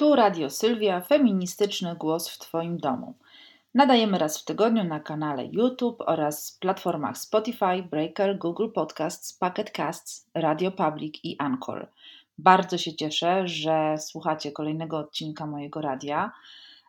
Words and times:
Tu 0.00 0.16
Radio 0.16 0.50
Sylwia, 0.50 1.00
feministyczny 1.00 1.96
głos 1.96 2.28
w 2.28 2.38
Twoim 2.38 2.78
domu. 2.78 3.14
Nadajemy 3.74 4.18
raz 4.18 4.42
w 4.42 4.44
tygodniu 4.44 4.84
na 4.84 5.00
kanale 5.00 5.44
YouTube 5.44 6.02
oraz 6.06 6.58
platformach 6.60 7.18
Spotify, 7.18 7.82
Breaker, 7.90 8.38
Google 8.38 8.68
Podcasts, 8.74 9.32
Pocket 9.38 9.70
Casts, 9.70 10.30
Radio 10.34 10.70
Public 10.70 11.14
i 11.24 11.36
Anchor. 11.38 11.88
Bardzo 12.38 12.78
się 12.78 12.96
cieszę, 12.96 13.48
że 13.48 13.94
słuchacie 13.98 14.52
kolejnego 14.52 14.98
odcinka 14.98 15.46
mojego 15.46 15.80
radia. 15.80 16.32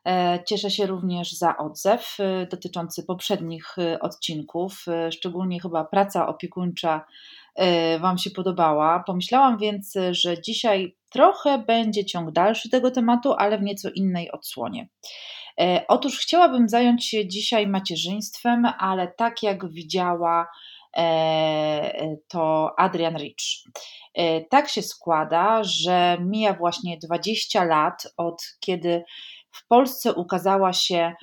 E, 0.08 0.40
cieszę 0.46 0.72
się 0.72 0.86
również 0.86 1.32
za 1.32 1.58
odzew 1.58 2.18
e, 2.20 2.46
dotyczący 2.46 3.04
poprzednich 3.04 3.78
e, 3.78 4.00
odcinków, 4.00 4.86
szczególnie 5.12 5.62
chyba 5.62 5.84
praca 5.86 6.28
opiekuńcza 6.28 7.06
Wam 8.00 8.18
się 8.18 8.32
podobała. 8.32 9.04
Pomyślałam 9.08 9.58
więc, 9.58 9.94
że 10.12 10.42
dzisiaj 10.42 10.96
trochę 11.12 11.58
będzie 11.58 12.06
ciąg 12.06 12.32
dalszy 12.32 12.70
tego 12.70 12.92
tematu, 12.92 13.34
ale 13.34 13.58
w 13.58 13.62
nieco 13.62 13.90
innej 13.96 14.32
odsłonie. 14.32 14.88
Otóż 15.88 16.20
chciałabym 16.20 16.70
zająć 16.70 17.08
się 17.08 17.28
dzisiaj 17.28 17.68
macierzyństwem, 17.68 18.66
ale 18.80 19.08
tak 19.18 19.44
jak 19.44 19.72
widziała 19.72 20.48
to 22.28 22.74
Adrian 22.78 23.16
Rich. 23.16 23.64
Tak 24.50 24.70
się 24.70 24.82
składa, 24.82 25.64
że 25.64 26.18
mija 26.22 26.54
właśnie 26.54 26.98
20 26.98 27.64
lat 27.64 28.08
od 28.18 28.44
kiedy 28.60 29.04
w 29.52 29.68
Polsce 29.68 30.14
ukazała 30.14 30.74
się 30.74 30.98
e, 30.98 31.14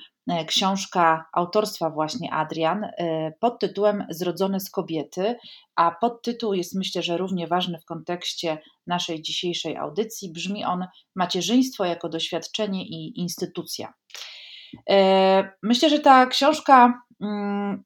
książka 0.47 1.25
autorstwa 1.33 1.89
właśnie 1.89 2.33
Adrian 2.33 2.83
e, 2.83 3.31
pod 3.39 3.59
tytułem 3.59 4.05
Zrodzone 4.09 4.59
z 4.59 4.69
kobiety, 4.69 5.35
a 5.75 5.91
podtytuł 5.91 6.53
jest 6.53 6.75
myślę, 6.75 7.01
że 7.01 7.17
równie 7.17 7.47
ważny 7.47 7.79
w 7.79 7.85
kontekście 7.85 8.57
naszej 8.87 9.21
dzisiejszej 9.21 9.77
audycji. 9.77 10.31
Brzmi 10.31 10.65
on 10.65 10.85
Macierzyństwo 11.15 11.85
jako 11.85 12.09
doświadczenie 12.09 12.85
i 12.85 13.19
instytucja. 13.19 13.93
E, 14.89 15.51
myślę, 15.63 15.89
że 15.89 15.99
ta 15.99 16.25
książka 16.25 17.01
mm, 17.21 17.83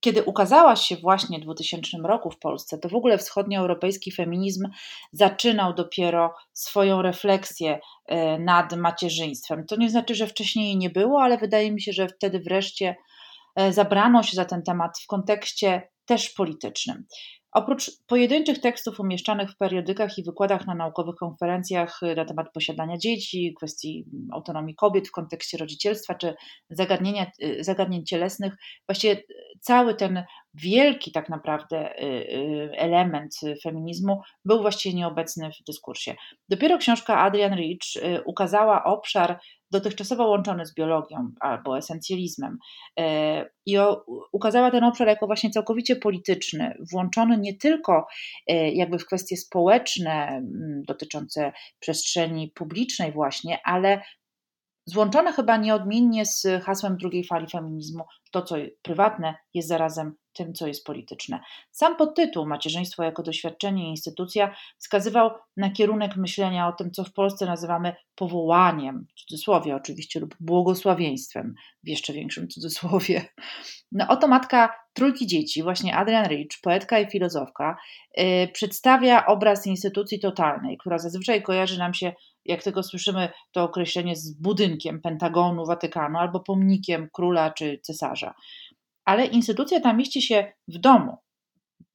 kiedy 0.00 0.22
ukazała 0.22 0.76
się 0.76 0.96
właśnie 0.96 1.38
w 1.38 1.42
2000 1.42 1.98
roku 2.04 2.30
w 2.30 2.38
Polsce, 2.38 2.78
to 2.78 2.88
w 2.88 2.94
ogóle 2.94 3.18
wschodnioeuropejski 3.18 4.12
feminizm 4.12 4.68
zaczynał 5.12 5.74
dopiero 5.74 6.34
swoją 6.52 7.02
refleksję 7.02 7.80
e, 8.06 8.38
nad 8.38 8.76
macierzyństwem. 8.76 9.66
To 9.66 9.76
nie 9.76 9.90
znaczy, 9.90 10.14
że 10.14 10.26
wcześniej 10.26 10.66
jej 10.66 10.76
nie 10.76 10.90
było, 10.90 11.22
ale 11.22 11.38
wydaje 11.38 11.72
mi 11.72 11.82
się, 11.82 11.92
że 11.92 12.08
wtedy 12.08 12.40
wreszcie 12.40 12.96
e, 13.56 13.72
zabrano 13.72 14.22
się 14.22 14.36
za 14.36 14.44
ten 14.44 14.62
temat 14.62 14.98
w 14.98 15.06
kontekście 15.06 15.88
też 16.04 16.30
politycznym. 16.30 17.06
Oprócz 17.52 17.90
pojedynczych 18.06 18.60
tekstów 18.60 19.00
umieszczanych 19.00 19.50
w 19.50 19.56
periodykach 19.56 20.18
i 20.18 20.24
wykładach 20.24 20.66
na 20.66 20.74
naukowych 20.74 21.14
konferencjach 21.14 22.00
na 22.16 22.24
temat 22.24 22.52
posiadania 22.52 22.98
dzieci, 22.98 23.54
kwestii 23.56 24.04
autonomii 24.32 24.74
kobiet 24.74 25.08
w 25.08 25.12
kontekście 25.12 25.58
rodzicielstwa 25.58 26.14
czy 26.14 26.34
zagadnienia, 26.70 27.26
zagadnień 27.60 28.04
cielesnych, 28.04 28.54
właściwie 28.88 29.22
cały 29.60 29.94
ten 29.94 30.24
wielki 30.54 31.12
tak 31.12 31.28
naprawdę 31.28 32.02
y, 32.02 32.06
y, 32.06 32.70
element 32.76 33.34
feminizmu 33.62 34.20
był 34.44 34.60
właściwie 34.60 34.94
nieobecny 34.94 35.50
w 35.50 35.64
dyskursie. 35.64 36.14
Dopiero 36.48 36.78
książka 36.78 37.18
Adrian 37.18 37.54
Rich 37.54 37.96
y, 37.96 38.22
ukazała 38.24 38.84
obszar 38.84 39.40
dotychczasowo 39.70 40.28
łączony 40.28 40.66
z 40.66 40.74
biologią 40.74 41.30
albo 41.40 41.78
esencjalizmem 41.78 42.58
i 43.66 43.76
ukazała 44.32 44.70
ten 44.70 44.84
obszar 44.84 45.08
jako 45.08 45.26
właśnie 45.26 45.50
całkowicie 45.50 45.96
polityczny, 45.96 46.74
włączony 46.92 47.38
nie 47.38 47.54
tylko 47.54 48.06
jakby 48.72 48.98
w 48.98 49.06
kwestie 49.06 49.36
społeczne 49.36 50.42
dotyczące 50.86 51.52
przestrzeni 51.80 52.48
publicznej 52.48 53.12
właśnie, 53.12 53.58
ale 53.64 54.02
złączone 54.84 55.32
chyba 55.32 55.56
nieodmiennie 55.56 56.26
z 56.26 56.46
hasłem 56.64 56.96
drugiej 56.96 57.24
fali 57.24 57.46
feminizmu, 57.46 58.04
to 58.30 58.42
co 58.42 58.56
prywatne 58.82 59.34
jest 59.54 59.68
zarazem 59.68 60.14
tym, 60.32 60.54
co 60.54 60.66
jest 60.66 60.86
polityczne. 60.86 61.40
Sam 61.70 61.96
podtytuł 61.96 62.46
Macierzyństwo 62.46 63.02
jako 63.02 63.22
doświadczenie 63.22 63.86
i 63.86 63.90
instytucja 63.90 64.54
wskazywał 64.78 65.30
na 65.56 65.70
kierunek 65.70 66.16
myślenia 66.16 66.68
o 66.68 66.72
tym, 66.72 66.90
co 66.90 67.04
w 67.04 67.12
Polsce 67.12 67.46
nazywamy 67.46 67.94
powołaniem, 68.14 69.06
w 69.16 69.20
cudzysłowie 69.20 69.76
oczywiście, 69.76 70.20
lub 70.20 70.36
błogosławieństwem, 70.40 71.54
w 71.84 71.88
jeszcze 71.88 72.12
większym 72.12 72.48
cudzysłowie. 72.48 73.24
No 73.92 74.08
oto 74.08 74.28
matka 74.28 74.74
trójki 74.92 75.26
dzieci, 75.26 75.62
właśnie 75.62 75.96
Adrian 75.96 76.28
Rich, 76.28 76.60
poetka 76.62 76.98
i 76.98 77.10
filozofka, 77.10 77.76
yy, 78.16 78.48
przedstawia 78.52 79.26
obraz 79.26 79.66
instytucji 79.66 80.20
totalnej, 80.20 80.78
która 80.78 80.98
zazwyczaj 80.98 81.42
kojarzy 81.42 81.78
nam 81.78 81.94
się 81.94 82.12
jak 82.50 82.62
tego 82.62 82.82
słyszymy, 82.82 83.28
to 83.52 83.62
określenie 83.62 84.16
z 84.16 84.40
budynkiem 84.40 85.00
Pentagonu, 85.00 85.66
Watykanu 85.66 86.18
albo 86.18 86.40
pomnikiem 86.40 87.08
króla 87.12 87.50
czy 87.50 87.80
cesarza. 87.82 88.34
Ale 89.04 89.26
instytucja 89.26 89.80
ta 89.80 89.92
mieści 89.92 90.22
się 90.22 90.52
w 90.68 90.78
domu, 90.78 91.16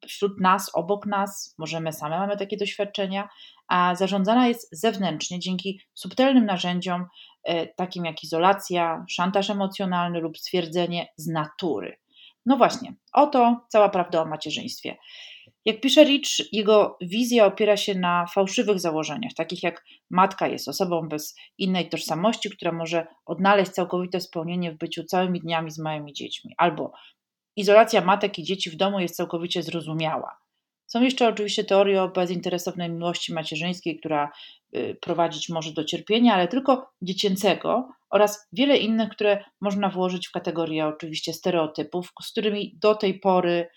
wśród 0.07 0.39
nas, 0.39 0.71
obok 0.73 1.05
nas, 1.05 1.55
może 1.57 1.79
my 1.79 1.93
same 1.93 2.19
mamy 2.19 2.37
takie 2.37 2.57
doświadczenia, 2.57 3.29
a 3.67 3.95
zarządzana 3.95 4.47
jest 4.47 4.79
zewnętrznie 4.79 5.39
dzięki 5.39 5.81
subtelnym 5.93 6.45
narzędziom, 6.45 7.05
e, 7.43 7.67
takim 7.67 8.05
jak 8.05 8.23
izolacja, 8.23 9.05
szantaż 9.09 9.49
emocjonalny 9.49 10.19
lub 10.19 10.37
stwierdzenie 10.37 11.07
z 11.17 11.27
natury. 11.27 11.97
No 12.45 12.57
właśnie, 12.57 12.93
oto 13.13 13.65
cała 13.69 13.89
prawda 13.89 14.21
o 14.21 14.25
macierzyństwie. 14.25 14.97
Jak 15.65 15.81
pisze 15.81 16.03
Rich, 16.03 16.53
jego 16.53 16.97
wizja 17.01 17.45
opiera 17.45 17.77
się 17.77 17.95
na 17.95 18.25
fałszywych 18.25 18.79
założeniach, 18.79 19.33
takich 19.33 19.63
jak 19.63 19.85
matka 20.09 20.47
jest 20.47 20.67
osobą 20.67 21.09
bez 21.09 21.35
innej 21.57 21.89
tożsamości, 21.89 22.49
która 22.49 22.71
może 22.71 23.07
odnaleźć 23.25 23.71
całkowite 23.71 24.21
spełnienie 24.21 24.71
w 24.71 24.77
byciu 24.77 25.03
całymi 25.03 25.39
dniami 25.39 25.71
z 25.71 25.79
małymi 25.79 26.13
dziećmi, 26.13 26.53
albo 26.57 26.91
izolacja 27.55 28.01
matek 28.01 28.39
i 28.39 28.43
dzieci 28.43 28.69
w 28.69 28.75
domu 28.75 28.99
jest 28.99 29.15
całkowicie 29.15 29.63
zrozumiała. 29.63 30.37
Są 30.87 31.01
jeszcze 31.01 31.27
oczywiście 31.27 31.63
teorie 31.63 32.03
o 32.03 32.09
bezinteresownej 32.09 32.89
miłości 32.89 33.33
macierzyńskiej, 33.33 33.99
która 33.99 34.31
y, 34.75 34.97
prowadzić 35.01 35.49
może 35.49 35.73
do 35.73 35.83
cierpienia, 35.83 36.33
ale 36.33 36.47
tylko 36.47 36.89
dziecięcego 37.01 37.89
oraz 38.09 38.47
wiele 38.53 38.77
innych, 38.77 39.09
które 39.09 39.43
można 39.61 39.89
włożyć 39.89 40.27
w 40.27 40.31
kategorię 40.31 40.87
oczywiście 40.87 41.33
stereotypów, 41.33 42.11
z 42.23 42.31
którymi 42.31 42.77
do 42.81 42.95
tej 42.95 43.19
pory 43.19 43.67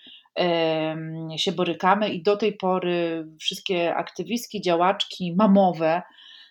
się 1.37 1.51
borykamy 1.51 2.09
i 2.09 2.23
do 2.23 2.37
tej 2.37 2.57
pory 2.57 3.27
wszystkie 3.39 3.95
aktywistki, 3.95 4.61
działaczki 4.61 5.35
mamowe 5.35 6.01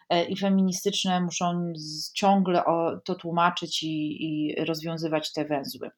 e, 0.09 0.25
i 0.25 0.37
feministyczne 0.37 1.21
muszą 1.21 1.72
ciągle 2.15 2.62
to 3.04 3.15
tłumaczyć 3.15 3.82
i, 3.82 4.25
i 4.25 4.54
rozwiązywać 4.65 5.32
te 5.32 5.44
węzły. 5.44 5.91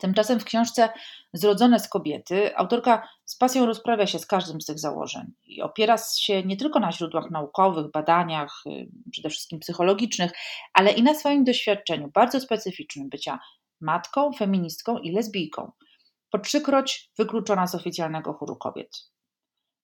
Tymczasem 0.00 0.40
w 0.40 0.44
książce 0.44 0.88
Zrodzone 1.32 1.80
z 1.80 1.88
kobiety 1.88 2.56
autorka 2.56 3.08
z 3.24 3.36
pasją 3.36 3.66
rozprawia 3.66 4.06
się 4.06 4.18
z 4.18 4.26
każdym 4.26 4.60
z 4.60 4.66
tych 4.66 4.78
założeń 4.78 5.32
i 5.44 5.62
opiera 5.62 5.96
się 5.98 6.42
nie 6.42 6.56
tylko 6.56 6.80
na 6.80 6.92
źródłach 6.92 7.30
naukowych, 7.30 7.90
badaniach, 7.90 8.62
y, 8.66 8.88
przede 9.10 9.30
wszystkim 9.30 9.58
psychologicznych, 9.58 10.32
ale 10.72 10.92
i 10.92 11.02
na 11.02 11.14
swoim 11.14 11.44
doświadczeniu 11.44 12.10
bardzo 12.14 12.40
specyficznym 12.40 13.08
bycia 13.08 13.38
matką, 13.80 14.32
feministką 14.32 14.98
i 14.98 15.12
lesbijką 15.12 15.72
po 16.34 16.38
trzykroć 16.38 17.10
wykluczona 17.18 17.66
z 17.66 17.74
oficjalnego 17.74 18.32
chóru 18.32 18.56
kobiet. 18.56 19.10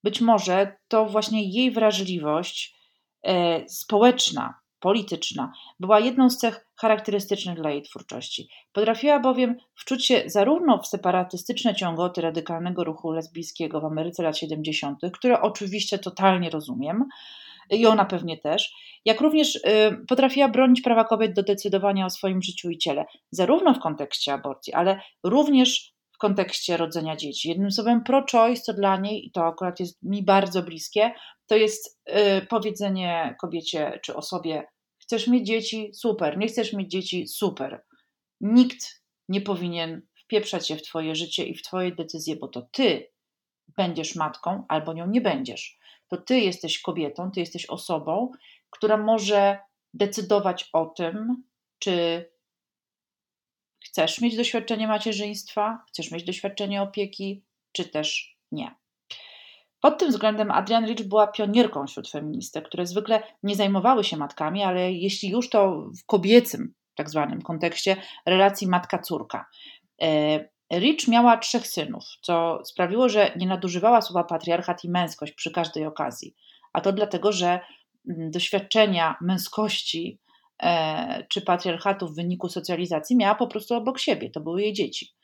Być 0.04 0.20
może 0.20 0.76
to 0.88 1.06
właśnie 1.06 1.50
jej 1.50 1.70
wrażliwość 1.70 2.76
e, 3.22 3.68
społeczna, 3.68 4.54
polityczna 4.80 5.52
była 5.80 6.00
jedną 6.00 6.30
z 6.30 6.38
cech 6.38 6.66
charakterystycznych 6.80 7.56
dla 7.56 7.70
jej 7.70 7.82
twórczości. 7.82 8.48
Potrafiła 8.72 9.20
bowiem 9.20 9.56
wczuć 9.74 10.06
się 10.06 10.22
zarówno 10.26 10.78
w 10.78 10.86
separatystyczne 10.86 11.74
ciągoty 11.74 12.20
radykalnego 12.20 12.84
ruchu 12.84 13.12
lesbijskiego 13.12 13.80
w 13.80 13.84
Ameryce 13.84 14.22
lat 14.22 14.38
70., 14.38 14.98
które 15.12 15.40
oczywiście 15.40 15.98
totalnie 15.98 16.50
rozumiem, 16.50 17.04
i 17.70 17.86
ona 17.86 18.04
pewnie 18.04 18.38
też, 18.38 18.74
jak 19.04 19.20
również 19.20 19.56
y, 19.56 19.60
potrafiła 20.08 20.48
bronić 20.48 20.80
prawa 20.80 21.04
kobiet 21.04 21.32
do 21.32 21.42
decydowania 21.42 22.06
o 22.06 22.10
swoim 22.10 22.42
życiu 22.42 22.70
i 22.70 22.78
ciele, 22.78 23.04
zarówno 23.30 23.74
w 23.74 23.78
kontekście 23.78 24.32
aborcji, 24.32 24.72
ale 24.72 25.00
również 25.24 25.99
kontekście 26.20 26.76
rodzenia 26.76 27.16
dzieci. 27.16 27.48
Jednym 27.48 27.70
słowem, 27.70 28.04
pro-choice 28.04 28.62
to 28.66 28.72
dla 28.72 28.96
niej, 28.96 29.26
i 29.26 29.30
to 29.30 29.46
akurat 29.46 29.80
jest 29.80 30.02
mi 30.02 30.22
bardzo 30.24 30.62
bliskie, 30.62 31.12
to 31.46 31.56
jest 31.56 32.00
y, 32.08 32.46
powiedzenie 32.46 33.36
kobiecie 33.40 34.00
czy 34.04 34.14
osobie: 34.14 34.62
Chcesz 35.02 35.28
mieć 35.28 35.46
dzieci? 35.46 35.90
Super. 35.94 36.38
Nie 36.38 36.46
chcesz 36.46 36.72
mieć 36.72 36.90
dzieci? 36.90 37.28
Super. 37.28 37.84
Nikt 38.40 39.02
nie 39.28 39.40
powinien 39.40 40.02
wpieprzać 40.24 40.68
się 40.68 40.76
w 40.76 40.82
Twoje 40.82 41.14
życie 41.14 41.44
i 41.44 41.54
w 41.54 41.62
Twoje 41.62 41.92
decyzje, 41.94 42.36
bo 42.36 42.48
to 42.48 42.62
Ty 42.72 43.10
będziesz 43.76 44.16
matką 44.16 44.64
albo 44.68 44.92
nią 44.92 45.06
nie 45.06 45.20
będziesz. 45.20 45.78
To 46.08 46.16
Ty 46.16 46.40
jesteś 46.40 46.80
kobietą, 46.80 47.30
Ty 47.30 47.40
jesteś 47.40 47.66
osobą, 47.66 48.30
która 48.70 48.96
może 48.96 49.58
decydować 49.94 50.68
o 50.72 50.86
tym, 50.86 51.44
czy 51.78 52.24
Chcesz 53.90 54.20
mieć 54.20 54.36
doświadczenie 54.36 54.88
macierzyństwa, 54.88 55.84
chcesz 55.88 56.10
mieć 56.10 56.24
doświadczenie 56.24 56.82
opieki, 56.82 57.44
czy 57.72 57.84
też 57.84 58.36
nie. 58.52 58.74
Pod 59.80 59.98
tym 59.98 60.10
względem 60.10 60.50
Adrian 60.50 60.86
Rich 60.86 61.08
była 61.08 61.26
pionierką 61.26 61.86
wśród 61.86 62.10
feministek, 62.10 62.68
które 62.68 62.86
zwykle 62.86 63.22
nie 63.42 63.56
zajmowały 63.56 64.04
się 64.04 64.16
matkami, 64.16 64.62
ale 64.62 64.92
jeśli 64.92 65.28
już 65.28 65.50
to 65.50 65.88
w 66.02 66.06
kobiecym 66.06 66.74
tak 66.94 67.10
zwanym 67.10 67.42
kontekście 67.42 67.96
relacji 68.26 68.66
matka-córka. 68.66 69.44
Rich 70.72 71.08
miała 71.08 71.36
trzech 71.36 71.66
synów, 71.66 72.04
co 72.22 72.58
sprawiło, 72.64 73.08
że 73.08 73.32
nie 73.36 73.46
nadużywała 73.46 74.02
słowa 74.02 74.24
patriarchat 74.24 74.84
i 74.84 74.90
męskość 74.90 75.32
przy 75.32 75.50
każdej 75.50 75.86
okazji. 75.86 76.34
A 76.72 76.80
to 76.80 76.92
dlatego, 76.92 77.32
że 77.32 77.60
mm, 78.08 78.30
doświadczenia 78.30 79.16
męskości 79.20 80.18
e, 80.28 80.29
czy 81.28 81.42
patriarchatu 81.42 82.08
w 82.08 82.16
wyniku 82.16 82.48
socjalizacji 82.48 83.16
miała 83.16 83.34
po 83.34 83.46
prostu 83.46 83.74
obok 83.74 83.98
siebie. 83.98 84.30
To 84.30 84.40
były 84.40 84.62
jej 84.62 84.72
dzieci. 84.72 85.14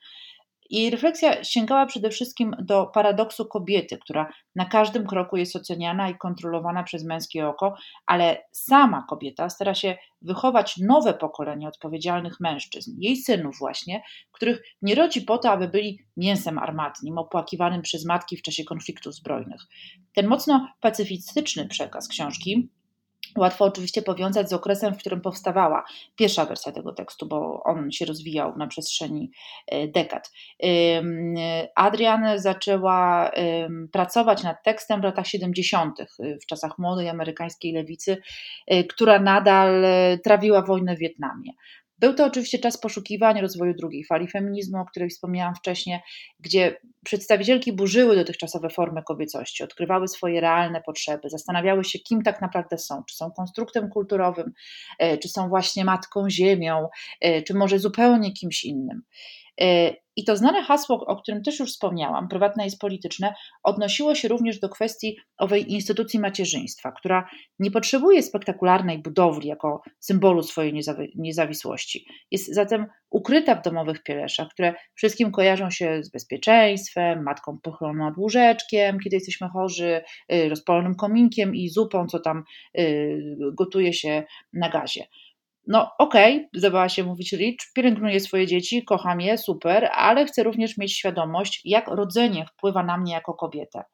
Jej 0.70 0.90
refleksja 0.90 1.44
sięgała 1.44 1.86
przede 1.86 2.10
wszystkim 2.10 2.56
do 2.58 2.86
paradoksu 2.86 3.46
kobiety, 3.46 3.98
która 3.98 4.32
na 4.54 4.64
każdym 4.64 5.06
kroku 5.06 5.36
jest 5.36 5.56
oceniana 5.56 6.10
i 6.10 6.18
kontrolowana 6.18 6.82
przez 6.82 7.04
męskie 7.04 7.48
oko, 7.48 7.74
ale 8.06 8.42
sama 8.52 9.04
kobieta 9.08 9.50
stara 9.50 9.74
się 9.74 9.96
wychować 10.22 10.76
nowe 10.76 11.14
pokolenie 11.14 11.68
odpowiedzialnych 11.68 12.40
mężczyzn, 12.40 12.90
jej 12.98 13.16
synów 13.16 13.58
właśnie, 13.58 14.02
których 14.32 14.62
nie 14.82 14.94
rodzi 14.94 15.22
po 15.22 15.38
to, 15.38 15.50
aby 15.50 15.68
byli 15.68 15.98
mięsem 16.16 16.58
armatnim, 16.58 17.18
opłakiwanym 17.18 17.82
przez 17.82 18.04
matki 18.04 18.36
w 18.36 18.42
czasie 18.42 18.64
konfliktów 18.64 19.14
zbrojnych. 19.14 19.60
Ten 20.14 20.26
mocno 20.26 20.68
pacyfistyczny 20.80 21.68
przekaz 21.68 22.08
książki 22.08 22.68
Łatwo 23.37 23.64
oczywiście 23.64 24.02
powiązać 24.02 24.50
z 24.50 24.52
okresem, 24.52 24.94
w 24.94 24.99
którym 24.99 25.20
powstawała 25.20 25.84
pierwsza 26.17 26.44
wersja 26.44 26.73
tego 26.73 26.93
tekstu, 26.93 27.26
bo 27.26 27.62
on 27.62 27.90
się 27.90 28.05
rozwijał 28.05 28.58
na 28.58 28.67
przestrzeni 28.67 29.31
e, 29.67 29.88
dekad. 29.88 30.32
Adrian 31.75 32.38
zaczęła 32.38 33.31
pracować 33.93 34.43
nad 34.43 34.62
tekstem 34.62 35.00
w 35.00 35.05
latach 35.05 35.26
70., 35.26 35.99
w 36.43 36.46
czasach 36.46 36.78
młodej 36.78 37.08
amerykańskiej 37.08 37.73
lewicy, 37.73 38.17
e, 38.67 38.84
która 38.84 39.19
nadal 39.19 39.84
e, 39.84 40.19
trawiła 40.19 40.62
wojnę 40.62 40.96
w 40.96 40.99
Wietnamie. 40.99 41.50
Był 41.98 42.14
to 42.14 42.25
oczywiście 42.26 42.58
czas 42.58 42.78
poszukiwań 42.81 43.40
rozwoju 43.40 43.75
drugiej 43.75 44.04
fali 44.04 44.28
feminizmu, 44.28 44.78
o 44.78 44.84
której 44.84 45.08
wspomniałam 45.10 45.54
wcześniej, 45.54 46.00
gdzie 46.40 46.76
przedstawicielki 47.04 47.72
burzyły 47.72 48.16
dotychczasowe 48.16 48.70
formy 48.70 49.02
kobiecości, 49.02 49.64
odkrywały 49.64 50.08
swoje 50.08 50.40
realne 50.40 50.82
potrzeby, 50.87 51.31
zastanawiały 51.31 51.84
się, 51.84 51.98
kim 51.98 52.22
tak 52.22 52.43
naprawdę 52.43 52.78
są, 52.78 53.02
czy 53.08 53.16
są 53.16 53.31
konstruktem 53.31 53.90
kulturowym, 53.90 54.52
e, 54.98 55.19
czy 55.19 55.28
są 55.28 55.48
właśnie 55.48 55.84
matką 55.84 56.31
ziemią, 56.31 56.88
e, 57.20 57.43
czy 57.43 57.54
może 57.54 57.78
zupełnie 57.78 58.32
kimś 58.32 58.64
innym. 58.64 59.02
I 60.16 60.24
to 60.24 60.36
znane 60.36 60.62
hasło, 60.62 61.06
o 61.06 61.16
którym 61.16 61.42
też 61.42 61.60
już 61.60 61.72
wspomniałam, 61.72 62.28
prywatne 62.28 62.64
jest 62.64 62.80
polityczne, 62.80 63.34
odnosiło 63.62 64.14
się 64.14 64.28
również 64.28 64.60
do 64.60 64.68
kwestii 64.68 65.16
owej 65.38 65.72
instytucji 65.72 66.20
macierzyństwa, 66.20 66.92
która 66.92 67.28
nie 67.58 67.70
potrzebuje 67.70 68.22
spektakularnej 68.22 68.98
budowli 68.98 69.48
jako 69.48 69.82
symbolu 69.98 70.42
swojej 70.42 70.74
niezawisłości. 71.14 72.06
Jest 72.30 72.54
zatem 72.54 72.86
ukryta 73.10 73.54
w 73.54 73.62
domowych 73.62 74.02
pieleszach, 74.02 74.48
które 74.48 74.74
wszystkim 74.94 75.32
kojarzą 75.32 75.70
się 75.70 76.04
z 76.04 76.10
bezpieczeństwem, 76.10 77.22
matką 77.22 77.58
pochyloną 77.62 78.04
nad 78.04 78.16
łóżeczkiem, 78.16 78.98
kiedy 79.00 79.16
jesteśmy 79.16 79.48
chorzy, 79.48 80.00
y, 80.32 80.48
rozpalonym 80.48 80.94
kominkiem 80.94 81.54
i 81.54 81.69
zupą, 81.69 82.06
co 82.06 82.20
tam 82.20 82.44
y, 82.78 83.20
gotuje 83.58 83.92
się 83.92 84.24
na 84.52 84.70
gazie. 84.70 85.04
No 85.66 85.90
okej, 85.98 86.36
okay, 86.36 86.48
zdawała 86.54 86.88
się 86.88 87.04
mówić 87.04 87.32
Rich, 87.32 87.58
pielęgnuję 87.74 88.20
swoje 88.20 88.46
dzieci, 88.46 88.84
kocham 88.84 89.20
je, 89.20 89.38
super, 89.38 89.90
ale 89.92 90.26
chcę 90.26 90.42
również 90.42 90.78
mieć 90.78 90.92
świadomość, 90.96 91.60
jak 91.64 91.88
rodzenie 91.88 92.46
wpływa 92.46 92.82
na 92.82 92.98
mnie 92.98 93.12
jako 93.12 93.34
kobietę. 93.34 93.84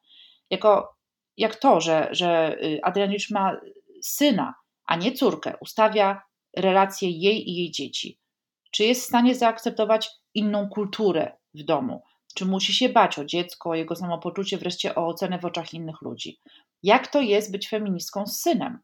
Jako, 0.49 0.95
jak 1.37 1.55
to, 1.55 1.81
że, 1.81 2.07
że 2.11 2.57
y, 2.63 2.79
Adrianowicz 2.83 3.31
ma 3.31 3.57
syna, 4.01 4.53
a 4.85 4.95
nie 4.95 5.11
córkę, 5.11 5.53
ustawia 5.59 6.21
relacje 6.57 7.09
jej 7.09 7.49
i 7.49 7.55
jej 7.55 7.71
dzieci. 7.71 8.19
Czy 8.71 8.83
jest 8.83 9.01
w 9.01 9.07
stanie 9.07 9.35
zaakceptować 9.35 10.09
inną 10.33 10.69
kulturę 10.69 11.31
w 11.53 11.63
domu? 11.63 12.03
Czy 12.35 12.45
musi 12.45 12.73
się 12.73 12.89
bać 12.89 13.19
o 13.19 13.25
dziecko, 13.25 13.69
o 13.69 13.75
jego 13.75 13.95
samopoczucie, 13.95 14.57
wreszcie 14.57 14.95
o 14.95 15.07
ocenę 15.07 15.39
w 15.39 15.45
oczach 15.45 15.73
innych 15.73 16.01
ludzi? 16.01 16.39
Jak 16.83 17.07
to 17.07 17.21
jest 17.21 17.51
być 17.51 17.69
feministką 17.69 18.25
z 18.25 18.39
synem? 18.41 18.79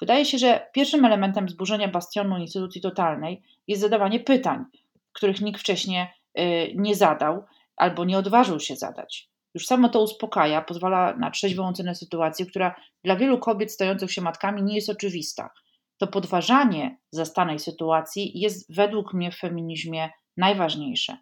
Wydaje 0.00 0.24
się, 0.24 0.38
że 0.38 0.66
pierwszym 0.72 1.04
elementem 1.04 1.48
zburzenia 1.48 1.88
bastionu 1.88 2.38
instytucji 2.38 2.80
totalnej 2.80 3.42
jest 3.66 3.82
zadawanie 3.82 4.20
pytań, 4.20 4.64
których 5.12 5.40
nikt 5.40 5.60
wcześniej 5.60 6.06
y, 6.38 6.72
nie 6.74 6.94
zadał 6.94 7.44
albo 7.76 8.04
nie 8.04 8.18
odważył 8.18 8.60
się 8.60 8.76
zadać. 8.76 9.28
Już 9.54 9.66
samo 9.66 9.88
to 9.88 10.02
uspokaja, 10.02 10.62
pozwala 10.62 11.16
na 11.16 11.30
trzeźwą 11.30 11.68
ocenę 11.68 11.94
sytuacji, 11.94 12.46
która 12.46 12.74
dla 13.04 13.16
wielu 13.16 13.38
kobiet 13.38 13.72
stających 13.72 14.12
się 14.12 14.22
matkami 14.22 14.62
nie 14.62 14.74
jest 14.74 14.90
oczywista. 14.90 15.50
To 15.98 16.06
podważanie 16.06 16.98
zastanej 17.10 17.58
sytuacji 17.58 18.40
jest 18.40 18.74
według 18.74 19.14
mnie 19.14 19.30
w 19.30 19.38
feminizmie 19.38 20.10
najważniejsze. 20.36 21.16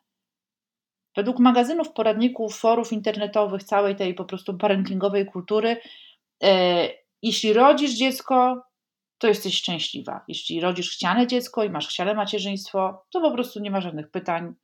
Według 1.17 1.39
magazynów, 1.39 1.93
poradników, 1.93 2.57
forów 2.57 2.93
internetowych, 2.93 3.65
całej 3.65 3.97
tej 3.97 4.15
po 4.15 4.25
prostu 4.25 4.59
parentingowej 4.59 5.27
kultury, 5.27 5.77
y, 6.45 6.49
jeśli 7.27 7.53
rodzisz 7.53 7.95
dziecko, 7.95 8.63
to 9.19 9.29
jesteś 9.29 9.57
szczęśliwa. 9.57 10.25
Jeśli 10.29 10.61
rodzisz 10.61 10.91
chciane 10.91 11.27
dziecko 11.27 11.65
i 11.65 11.71
masz 11.71 11.89
chciane 11.89 12.15
macierzyństwo, 12.15 13.05
to 13.11 13.21
po 13.21 13.31
prostu 13.31 13.61
nie 13.61 13.71
ma 13.71 13.81
żadnych 13.81 14.11
pytań. 14.11 14.55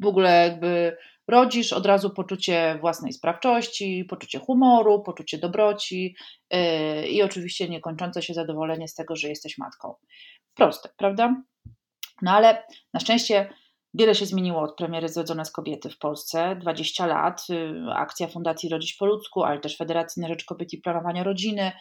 W 0.00 0.06
ogóle 0.06 0.48
jakby 0.48 0.96
rodzisz 1.28 1.72
od 1.72 1.86
razu 1.86 2.10
poczucie 2.10 2.78
własnej 2.80 3.12
sprawczości, 3.12 4.04
poczucie 4.04 4.38
humoru, 4.38 5.02
poczucie 5.02 5.38
dobroci 5.38 6.16
yy, 6.50 7.08
i 7.08 7.22
oczywiście 7.22 7.68
niekończące 7.68 8.22
się 8.22 8.34
zadowolenie 8.34 8.88
z 8.88 8.94
tego, 8.94 9.16
że 9.16 9.28
jesteś 9.28 9.58
matką. 9.58 9.94
Proste, 10.54 10.88
prawda? 10.96 11.42
No 12.22 12.32
ale 12.32 12.64
na 12.94 13.00
szczęście 13.00 13.48
Wiele 13.94 14.14
się 14.14 14.26
zmieniło 14.26 14.62
od 14.62 14.76
premiery 14.76 15.08
Zrodzone 15.08 15.44
z 15.44 15.52
Kobiety 15.52 15.90
w 15.90 15.98
Polsce. 15.98 16.56
20 16.60 17.06
lat, 17.06 17.46
y, 17.50 17.74
akcja 17.94 18.28
Fundacji 18.28 18.68
Rodzić 18.68 18.94
po 18.94 19.06
ludzku, 19.06 19.42
ale 19.42 19.60
też 19.60 19.76
Federacji 19.76 20.22
na 20.22 20.28
Rzecz 20.28 20.44
Kobiet 20.44 20.72
i 20.72 20.78
Planowania 20.78 21.24
Rodziny, 21.24 21.72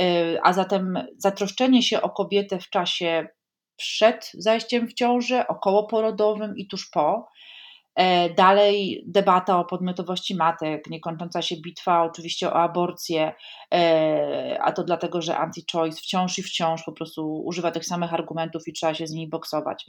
y, 0.00 0.38
a 0.42 0.52
zatem 0.52 0.98
zatroszczenie 1.16 1.82
się 1.82 2.02
o 2.02 2.10
kobietę 2.10 2.58
w 2.58 2.70
czasie 2.70 3.28
przed 3.76 4.30
zajściem 4.34 4.88
w 4.88 4.94
ciążę, 4.94 5.48
okołoporodowym 5.48 6.56
i 6.56 6.68
tuż 6.68 6.90
po. 6.90 7.28
E, 7.94 8.30
dalej 8.34 9.04
debata 9.06 9.58
o 9.58 9.64
podmiotowości 9.64 10.34
matek, 10.34 10.90
niekończąca 10.90 11.42
się 11.42 11.56
bitwa 11.56 12.02
oczywiście 12.02 12.48
o 12.48 12.54
aborcję, 12.54 13.32
e, 13.74 14.58
a 14.62 14.72
to 14.72 14.84
dlatego, 14.84 15.22
że 15.22 15.34
anti-choice 15.34 15.96
wciąż 15.96 16.38
i 16.38 16.42
wciąż 16.42 16.82
po 16.82 16.92
prostu 16.92 17.42
używa 17.44 17.70
tych 17.70 17.84
samych 17.84 18.14
argumentów 18.14 18.68
i 18.68 18.72
trzeba 18.72 18.94
się 18.94 19.06
z 19.06 19.10
nimi 19.10 19.28
boksować. 19.28 19.86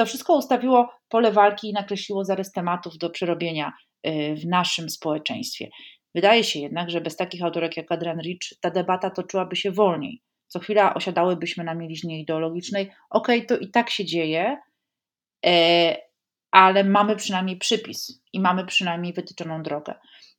To 0.00 0.06
wszystko 0.06 0.36
ustawiło 0.36 0.88
pole 1.08 1.32
walki 1.32 1.68
i 1.68 1.72
nakreśliło 1.72 2.24
zarys 2.24 2.52
tematów 2.52 2.98
do 2.98 3.10
przerobienia 3.10 3.72
y, 4.06 4.34
w 4.36 4.46
naszym 4.46 4.90
społeczeństwie. 4.90 5.68
Wydaje 6.14 6.44
się 6.44 6.60
jednak, 6.60 6.90
że 6.90 7.00
bez 7.00 7.16
takich 7.16 7.42
autorek 7.42 7.76
jak 7.76 7.92
Adrian 7.92 8.20
Rich 8.20 8.40
ta 8.60 8.70
debata 8.70 9.10
toczyłaby 9.10 9.56
się 9.56 9.70
wolniej. 9.70 10.22
Co 10.46 10.60
chwila 10.60 10.94
osiadałybyśmy 10.94 11.64
na 11.64 11.74
mieliźnie 11.74 12.20
ideologicznej. 12.20 12.90
Okej, 13.10 13.38
okay, 13.38 13.46
to 13.46 13.64
i 13.64 13.70
tak 13.70 13.90
się 13.90 14.04
dzieje, 14.04 14.56
e, 15.46 15.96
ale 16.50 16.84
mamy 16.84 17.16
przynajmniej 17.16 17.56
przypis 17.56 18.22
i 18.32 18.40
mamy 18.40 18.66
przynajmniej 18.66 19.12
wytyczoną 19.12 19.62
drogę. 19.62 19.94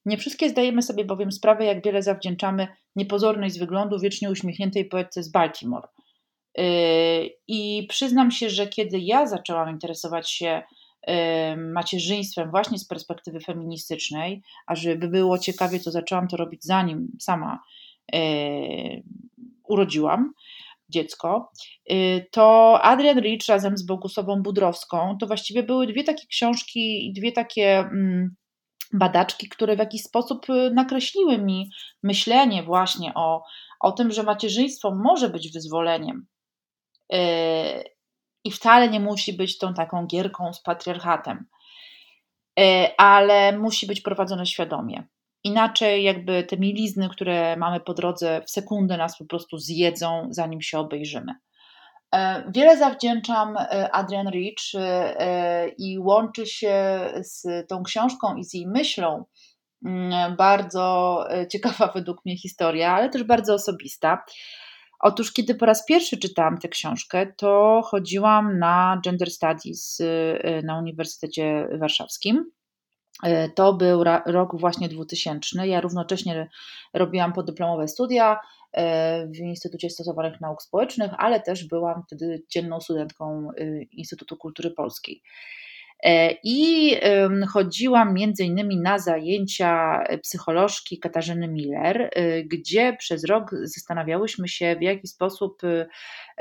Nie 0.06 0.18
wszystkie 0.18 0.50
zdajemy 0.50 0.82
sobie 0.82 1.06
bowiem 1.06 1.32
sprawę, 1.32 1.66
jak 1.66 1.86
wiele 1.86 2.02
zawdzięczamy 2.02 2.68
niepozornej 2.96 3.50
z 3.50 3.58
wyglądu 3.58 4.00
wiecznie 4.00 4.32
uśmiechniętej 4.32 4.86
poetce 4.86 5.24
z 5.24 5.32
Baltimore– 5.32 5.88
I 7.48 7.88
przyznam 7.90 8.32
się, 8.32 8.50
że 8.50 8.68
kiedy 8.68 9.00
ja 9.00 9.28
zaczęłam 9.28 9.70
interesować 9.70 10.32
się 10.32 10.62
yy, 11.08 11.14
macierzyństwem 11.58 12.52
właśnie 12.52 12.80
z 12.80 12.88
perspektywy 12.88 13.40
feministycznej, 13.40 14.42
a 14.68 14.76
żeby 14.76 15.08
było 15.08 15.38
ciekawie, 15.38 15.80
to 15.80 15.92
zaczęłam 15.92 16.28
to 16.28 16.38
robić 16.38 16.64
zanim 16.64 17.08
sama 17.20 17.60
yy, 18.14 19.04
urodziłam 19.68 20.34
dziecko, 20.90 21.52
to 22.32 22.80
Adrian 22.82 23.20
Rich 23.20 23.48
razem 23.48 23.78
z 23.78 23.86
Bogusową 23.86 24.42
Budrowską 24.42 25.18
to 25.20 25.28
właściwie 25.28 25.64
były 25.64 25.88
dwie 25.88 26.04
takie 26.04 26.28
książki 26.28 27.08
i 27.08 27.14
dwie 27.14 27.32
takie 27.32 27.80
mm, 27.80 28.36
badaczki, 28.94 29.50
które 29.50 29.76
w 29.76 29.80
jakiś 29.80 30.04
sposób 30.04 30.46
nakreśliły 30.74 31.38
mi 31.38 31.70
myślenie 32.04 32.64
właśnie 32.64 33.14
o, 33.16 33.44
o 33.80 33.92
tym, 33.92 34.12
że 34.12 34.24
macierzyństwo 34.24 34.96
może 34.96 35.30
być 35.30 35.52
wyzwoleniem 35.52 36.26
i 38.44 38.52
wcale 38.52 38.90
nie 38.90 39.00
musi 39.00 39.34
być 39.34 39.58
tą 39.58 39.74
taką 39.74 40.06
gierką 40.06 40.54
z 40.54 40.62
patriarchatem, 40.62 41.46
e, 42.60 42.92
ale 42.98 43.58
musi 43.58 43.88
być 43.88 44.02
prowadzone 44.02 44.46
świadomie. 44.46 45.08
Inaczej, 45.44 46.04
jakby 46.04 46.44
te 46.44 46.58
milizny, 46.58 47.10
które 47.10 47.58
mamy 47.58 47.80
po 47.80 47.94
drodze, 47.94 48.42
w 48.48 48.52
sekundę 48.52 48.98
nas 48.98 49.18
po 49.18 49.26
prostu 49.26 49.58
zjedzą, 49.58 50.28
zanim 50.30 50.62
się 50.62 50.80
obejrzymy. 50.80 51.34
E, 52.16 52.44
wiele 52.52 52.78
zawdzięczam 52.78 53.58
e, 53.58 53.92
Adrian 53.92 54.30
Rich 54.30 54.82
i 55.78 56.00
łączy 56.00 56.46
się 56.46 57.06
z 57.16 57.68
tą 57.68 57.84
książką 57.84 58.36
i 58.36 58.44
z 58.44 58.54
jej 58.54 58.68
myślą 58.68 59.26
mm, 59.86 60.36
bardzo 60.36 61.26
e, 61.32 61.48
ciekawa 61.48 61.92
według 61.96 62.26
mnie 62.26 62.38
historia, 62.38 62.94
ale 62.94 63.10
też 63.10 63.24
bardzo 63.24 63.54
osobista. 63.54 64.24
Otóż, 65.02 65.34
kiedy 65.34 65.56
po 65.56 65.66
raz 65.66 65.86
pierwszy 65.86 66.18
czytałam 66.18 66.58
tę 66.58 66.68
książkę, 66.68 67.34
to 67.38 67.82
chodziłam 67.86 68.60
na 68.60 69.02
Gender 69.04 69.32
Studies 69.32 70.00
y, 70.00 70.62
na 70.64 70.80
Uniwersytecie 70.80 71.68
Warszawskim. 71.80 72.52
Y, 73.26 73.52
to 73.56 73.74
był 73.74 74.04
rok 74.26 74.60
właśnie 74.60 74.90
2000. 74.90 75.68
Ja 75.68 75.82
równocześnie 75.82 76.50
robiłam 76.94 77.34
podyplomowe 77.34 77.88
studia 77.88 78.36
y, 78.38 78.82
w 79.28 79.38
Instytucie 79.38 79.90
Stosowanych 79.90 80.42
Nauk 80.42 80.62
Społecznych, 80.62 81.12
ale 81.18 81.40
też 81.40 81.68
byłam 81.68 82.04
wtedy 82.08 82.44
dzienną 82.50 82.80
studentką 82.82 83.50
Instytutu 83.92 84.38
Kultury 84.38 84.72
Polskiej. 84.72 85.22
E, 86.04 86.36
I 86.44 86.96
chodziłam 87.50 88.14
między 88.14 88.44
innymi 88.44 88.78
na 88.78 89.00
zajęcia 89.00 90.04
psycholożki 90.24 91.00
Katarzyny 91.00 91.48
Miller, 91.48 92.02
e, 92.02 92.44
gdzie 92.44 92.94
przez 93.00 93.24
rok 93.24 93.52
zastanawiałyśmy 93.64 94.48
się, 94.48 94.76
w 94.80 94.82
jaki 94.82 95.08
sposób 95.08 95.62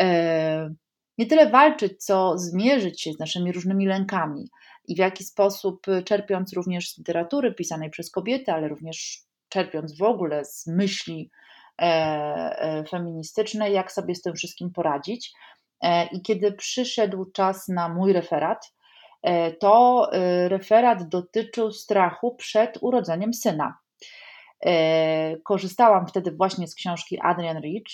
e, 0.01 0.71
nie 1.19 1.27
tyle 1.27 1.51
walczyć, 1.51 2.05
co 2.05 2.39
zmierzyć 2.39 3.03
się 3.03 3.13
z 3.13 3.19
naszymi 3.19 3.53
różnymi 3.53 3.87
lękami 3.87 4.49
i 4.89 4.95
w 4.95 4.99
jaki 4.99 5.25
sposób, 5.25 5.87
czerpiąc 6.05 6.53
również 6.53 6.91
z 6.91 6.99
literatury 6.99 7.55
pisanej 7.55 7.91
przez 7.91 8.11
kobiety, 8.11 8.53
ale 8.53 8.69
również 8.69 9.19
czerpiąc 9.49 9.99
w 9.99 10.03
ogóle 10.03 10.45
z 10.45 10.67
myśli 10.67 11.31
feministycznej, 12.91 13.73
jak 13.73 13.93
sobie 13.93 14.15
z 14.15 14.23
tym 14.23 14.35
wszystkim 14.35 14.71
poradzić. 14.73 15.33
I 16.13 16.23
kiedy 16.23 16.53
przyszedł 16.53 17.31
czas 17.33 17.69
na 17.69 17.89
mój 17.89 18.13
referat, 18.13 18.73
E, 18.73 18.80
to 19.61 20.09
e, 20.13 20.49
referat 20.49 21.09
dotyczył 21.09 21.73
strachu 21.73 22.35
przed 22.35 22.79
urodzeniem 22.81 23.35
syna. 23.35 23.79
E, 24.67 25.37
korzystałam 25.37 26.07
wtedy 26.07 26.31
właśnie 26.31 26.69
z 26.69 26.75
książki 26.75 27.19
Adrian 27.23 27.61
Rich, 27.61 27.85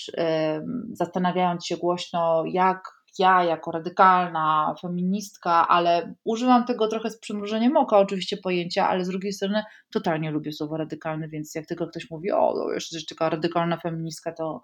zastanawiając 0.93 1.67
się 1.67 1.77
głośno, 1.77 2.45
jak 2.47 2.97
ja, 3.19 3.45
jako 3.45 3.71
radykalna 3.71 4.75
feministka, 4.81 5.69
ale 5.69 6.15
używam 6.25 6.65
tego 6.65 6.89
trochę 6.89 7.11
z 7.11 7.19
przymrużeniem 7.19 7.77
oka, 7.77 7.99
oczywiście 7.99 8.37
pojęcia, 8.37 8.89
ale 8.89 9.05
z 9.05 9.09
drugiej 9.09 9.33
strony 9.33 9.63
totalnie 9.91 10.31
lubię 10.31 10.53
słowo 10.53 10.77
radykalny, 10.77 11.29
więc 11.29 11.55
jak 11.55 11.67
tylko 11.67 11.87
ktoś 11.87 12.11
mówi, 12.11 12.33
o, 12.33 12.73
jeszcze 12.75 12.99
taka 13.09 13.31
radykalna 13.31 13.77
feministka, 13.77 14.33
to 14.33 14.63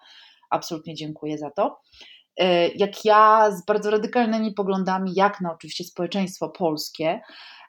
absolutnie 0.50 0.94
dziękuję 0.94 1.38
za 1.38 1.50
to. 1.50 1.80
E, 2.36 2.68
jak 2.68 3.04
ja 3.04 3.50
z 3.50 3.64
bardzo 3.64 3.90
radykalnymi 3.90 4.52
poglądami, 4.52 5.12
jak 5.14 5.40
na 5.40 5.52
oczywiście 5.52 5.84
społeczeństwo 5.84 6.48
polskie, 6.48 7.20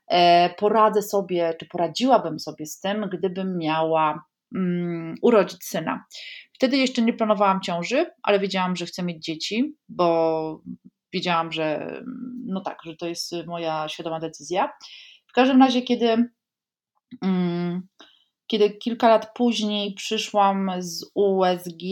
e, 0.07 0.49
poradzę 0.49 1.01
sobie, 1.01 1.53
czy 1.59 1.65
poradziłabym 1.65 2.39
sobie 2.39 2.65
z 2.65 2.79
tym, 2.79 3.09
gdybym 3.11 3.57
miała 3.57 4.23
um, 4.55 5.15
urodzić 5.21 5.63
syna. 5.63 6.05
Wtedy 6.53 6.77
jeszcze 6.77 7.01
nie 7.01 7.13
planowałam 7.13 7.61
ciąży, 7.61 8.05
ale 8.23 8.39
wiedziałam, 8.39 8.75
że 8.75 8.85
chcę 8.85 9.03
mieć 9.03 9.25
dzieci, 9.25 9.75
bo 9.89 10.61
wiedziałam, 11.13 11.51
że 11.51 12.01
no 12.45 12.61
tak, 12.61 12.77
że 12.85 12.95
to 12.95 13.07
jest 13.07 13.35
moja 13.47 13.89
świadoma 13.89 14.19
decyzja. 14.19 14.69
W 15.27 15.33
każdym 15.33 15.59
razie, 15.59 15.81
kiedy 15.81 16.29
um, 17.21 17.87
kiedy 18.53 18.69
kilka 18.69 19.09
lat 19.09 19.33
później 19.35 19.93
przyszłam 19.93 20.71
z 20.79 21.11
USG, 21.15 21.83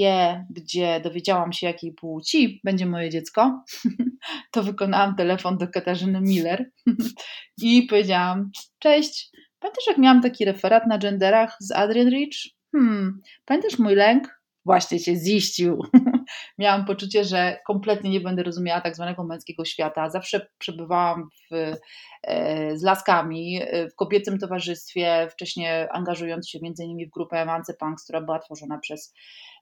gdzie 0.50 1.02
dowiedziałam 1.04 1.54
się, 1.54 1.68
jakiej 1.68 1.94
płci 1.94 2.62
będzie 2.64 2.86
moje 2.86 3.10
dziecko, 3.10 3.64
to 4.54 4.64
wykonałam 4.64 5.16
telefon 5.16 5.58
do 5.58 5.68
Katarzyny 5.68 6.22
Miller 6.22 6.72
i 7.62 7.84
powiedziałam: 7.84 8.52
Cześć, 8.80 9.30
pamiętasz, 9.60 9.88
jak 9.88 9.98
miałam 9.98 10.22
taki 10.22 10.46
referat 10.46 10.88
na 10.88 10.98
genderach 10.98 11.58
z 11.60 11.72
Adrian 11.72 12.10
Rich? 12.10 12.38
Hmm, 12.72 13.22
pamiętasz 13.46 13.80
mój 13.80 13.96
lęk? 13.96 14.42
Właśnie 14.66 15.00
się 15.00 15.16
ziścił. 15.16 15.80
Miałam 16.58 16.86
poczucie, 16.86 17.24
że 17.24 17.60
kompletnie 17.68 18.10
nie 18.10 18.22
będę 18.22 18.44
rozumiała 18.44 18.82
tak 18.82 18.96
zwanego 18.96 19.24
męskiego 19.24 19.66
świata. 19.66 20.10
Zawsze 20.10 20.48
przebywałam 20.58 21.30
w 21.52 21.76
E, 22.24 22.78
z 22.78 22.84
laskami 22.84 23.60
e, 23.62 23.90
w 23.90 23.96
kobiecym 23.96 24.40
towarzystwie, 24.40 25.28
wcześniej 25.32 25.68
angażując 25.92 26.50
się 26.50 26.60
m.in. 26.64 27.08
w 27.08 27.14
grupę 27.14 27.38
Emancipunks, 27.38 28.04
która 28.04 28.22
była 28.22 28.40
tworzona 28.40 28.78
przez 28.78 29.14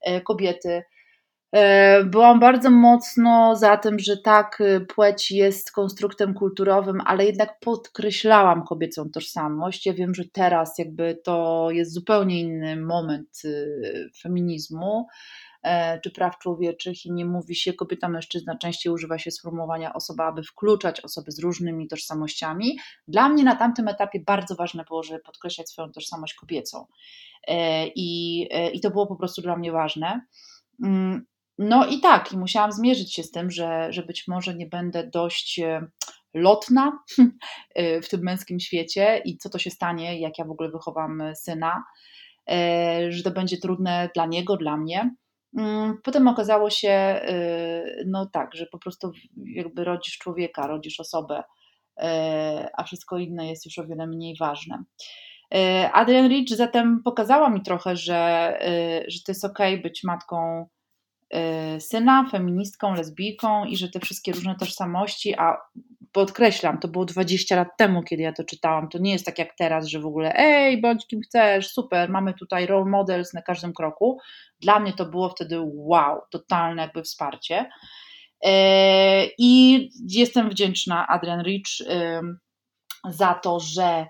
e, 0.02 0.22
kobiety. 0.22 0.84
Byłam 2.06 2.40
bardzo 2.40 2.70
mocno 2.70 3.56
za 3.56 3.78
tym, 3.78 4.00
że 4.00 4.18
tak, 4.18 4.64
płeć 4.96 5.32
jest 5.32 5.72
konstruktem 5.72 6.34
kulturowym, 6.34 7.02
ale 7.06 7.26
jednak 7.26 7.60
podkreślałam 7.60 8.64
kobiecą 8.64 9.10
tożsamość. 9.14 9.86
Ja 9.86 9.94
wiem, 9.94 10.16
że 10.16 10.24
teraz 10.34 10.78
jakby 10.78 11.20
to 11.24 11.68
jest 11.72 11.94
zupełnie 11.94 12.40
inny 12.40 12.76
moment 12.76 13.42
feminizmu. 14.22 15.08
E, 15.64 16.00
czy 16.00 16.12
praw 16.12 16.38
człowieczych 16.38 17.06
i 17.06 17.12
nie 17.12 17.26
mówi 17.26 17.56
się 17.56 17.74
kobieta, 17.74 18.10
mężczyzna, 18.10 18.58
częściej 18.58 18.94
używa 18.94 19.20
się 19.20 19.32
sformułowania 19.32 19.94
osoba, 19.94 20.26
aby 20.28 20.44
wkluczać 20.44 21.02
osoby 21.02 21.32
z 21.32 21.40
różnymi 21.40 21.88
tożsamościami. 21.88 22.80
Dla 23.08 23.30
mnie 23.30 23.44
na 23.44 23.56
tamtym 23.56 23.88
etapie 23.88 24.20
bardzo 24.26 24.56
ważne 24.56 24.84
było, 24.88 25.04
żeby 25.04 25.20
podkreślać 25.20 25.70
swoją 25.70 25.92
tożsamość 25.92 26.34
kobiecą. 26.34 26.86
E, 27.48 27.88
I, 27.88 28.48
e, 28.52 28.70
i 28.70 28.80
to 28.80 28.92
było 28.92 29.08
po 29.08 29.16
prostu 29.16 29.42
dla 29.42 29.58
mnie 29.58 29.72
ważne. 29.72 30.22
Mm, 30.84 31.26
no 31.58 31.88
i 31.88 32.00
tak, 32.00 32.34
i 32.34 32.38
musiałam 32.38 32.72
zmierzyć 32.72 33.14
się 33.14 33.24
z 33.24 33.32
tym, 33.32 33.52
że, 33.52 33.94
że 33.94 34.04
być 34.04 34.28
może 34.28 34.56
nie 34.56 34.66
będę 34.66 35.08
dość 35.08 35.60
lotna 36.34 37.00
w 38.04 38.10
tym 38.10 38.22
męskim 38.24 38.60
świecie 38.60 39.22
i 39.26 39.38
co 39.38 39.50
to 39.50 39.60
się 39.60 39.70
stanie, 39.70 40.20
jak 40.20 40.40
ja 40.40 40.46
w 40.46 40.52
ogóle 40.52 40.70
wychowam 40.70 41.24
syna, 41.36 41.84
że 43.10 43.24
to 43.24 43.32
będzie 43.32 43.58
trudne 43.58 44.10
dla 44.16 44.26
niego, 44.26 44.58
dla 44.58 44.78
mnie. 44.78 45.16
Mm, 45.58 45.98
potem 46.04 46.28
okazało 46.28 46.70
się, 46.70 47.22
y, 47.30 48.04
no 48.08 48.26
tak, 48.26 48.56
że 48.56 48.66
po 48.66 48.80
prostu 48.80 49.12
jakby 49.46 49.84
rodzisz 49.84 50.18
człowieka, 50.18 50.68
rodzisz 50.68 51.00
osobę, 51.00 51.40
y, 51.40 52.04
a 52.78 52.84
wszystko 52.84 53.18
inne 53.18 53.50
jest 53.50 53.66
już 53.66 53.80
o 53.80 53.88
wiele 53.88 54.08
mniej 54.08 54.36
ważne. 54.40 54.84
Y, 55.56 55.58
Adrian 55.94 56.30
Rich 56.30 56.56
zatem 56.56 57.02
pokazała 57.04 57.50
mi 57.50 57.62
trochę, 57.62 57.96
że, 57.96 58.60
że 59.08 59.20
to 59.26 59.32
jest 59.32 59.46
ok 59.46 59.60
być 59.84 60.04
matką 60.04 60.68
syna, 61.80 62.30
feministką, 62.32 62.94
lesbijką 62.94 63.66
i 63.66 63.78
że 63.78 63.90
te 63.90 64.00
wszystkie 64.00 64.32
różne 64.32 64.56
tożsamości, 64.56 65.36
a 65.38 65.58
podkreślam, 66.12 66.80
to 66.80 66.88
było 66.88 67.06
20 67.06 67.56
lat 67.56 67.68
temu, 67.78 68.04
kiedy 68.04 68.24
ja 68.24 68.34
to 68.34 68.44
czytałam. 68.44 68.90
To 68.90 68.98
nie 68.98 69.12
jest 69.12 69.26
tak 69.26 69.40
jak 69.40 69.56
teraz, 69.56 69.88
że 69.88 70.00
w 70.00 70.06
ogóle 70.06 70.34
ej, 70.36 70.82
bądź 70.82 71.08
kim 71.08 71.22
chcesz, 71.22 71.72
super, 71.72 72.10
mamy 72.10 72.34
tutaj 72.34 72.66
role 72.66 72.90
models 72.90 73.34
na 73.34 73.42
każdym 73.42 73.74
kroku. 73.74 74.18
Dla 74.62 74.80
mnie 74.80 74.94
to 74.94 75.06
było 75.06 75.30
wtedy 75.30 75.58
wow, 75.64 76.22
totalne 76.32 76.82
jakby 76.82 77.04
wsparcie. 77.04 77.70
E, 78.46 79.26
I 79.38 79.90
jestem 80.10 80.50
wdzięczna 80.50 81.08
Adrian 81.08 81.44
Rich 81.44 81.88
za 83.10 83.34
to, 83.34 83.60
że 83.60 84.06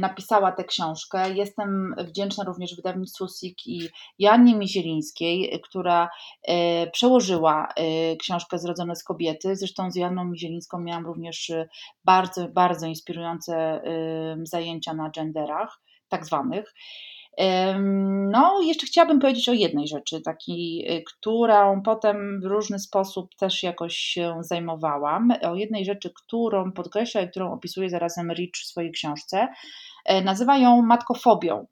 napisała 0.00 0.52
tę 0.52 0.64
książkę. 0.64 1.32
Jestem 1.34 1.94
wdzięczna 1.98 2.44
również 2.44 2.76
wydawnictwu 2.76 3.26
SIK 3.28 3.66
i 3.66 3.88
Jannie 4.18 4.56
Mizielińskiej, 4.56 5.60
która 5.64 6.10
e, 6.42 6.86
przełożyła 6.90 7.68
e, 7.76 8.16
książkę 8.16 8.58
Zrodzone 8.58 8.96
z 8.96 9.04
kobiety. 9.04 9.56
Zresztą 9.56 9.90
z 9.90 9.96
Janną 9.96 10.24
Mizielińską 10.24 10.80
miałam 10.80 11.06
również 11.06 11.52
bardzo, 12.04 12.48
bardzo 12.48 12.86
inspirujące 12.86 13.82
zajęcia 14.42 14.94
na 14.94 15.10
genderach, 15.10 15.80
tak 16.08 16.26
zwanych. 16.26 16.74
No, 18.30 18.60
jeszcze 18.62 18.86
chciałabym 18.86 19.20
powiedzieć 19.20 19.48
o 19.48 19.52
jednej 19.52 19.88
rzeczy, 19.88 20.20
takiej, 20.20 20.88
którą 21.06 21.82
potem 21.82 22.40
w 22.40 22.44
różny 22.44 22.78
sposób 22.78 23.34
też 23.34 23.62
jakoś 23.62 23.96
się 23.96 24.36
zajmowałam. 24.40 25.32
O 25.42 25.54
jednej 25.54 25.84
rzeczy, 25.84 26.10
którą 26.14 26.72
podkreśla 26.72 27.20
i 27.20 27.30
którą 27.30 27.52
opisuje 27.52 27.90
zarazem 27.90 28.32
Rich 28.32 28.54
w 28.54 28.66
swojej 28.66 28.92
książce. 28.92 29.48
E, 30.04 30.22
nazywa 30.22 30.58
ją 30.58 30.82
matkofobią. 30.82 31.66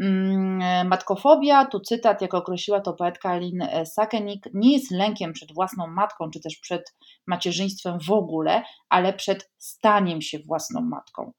Mm, 0.00 0.62
e, 0.62 0.84
matkofobia, 0.84 1.64
tu 1.64 1.80
cytat, 1.80 2.22
jak 2.22 2.34
określiła 2.34 2.80
to 2.80 2.92
poetka 2.92 3.36
Lynn 3.36 3.62
e, 3.62 3.86
Sakenik, 3.86 4.48
nie 4.54 4.72
jest 4.72 4.90
lękiem 4.90 5.32
przed 5.32 5.54
własną 5.54 5.86
matką, 5.86 6.30
czy 6.30 6.40
też 6.40 6.56
przed 6.56 6.96
macierzyństwem 7.26 7.98
w 8.00 8.10
ogóle, 8.10 8.62
ale 8.88 9.12
przed 9.12 9.50
staniem 9.58 10.22
się 10.22 10.38
własną 10.38 10.80
matką. 10.80 11.32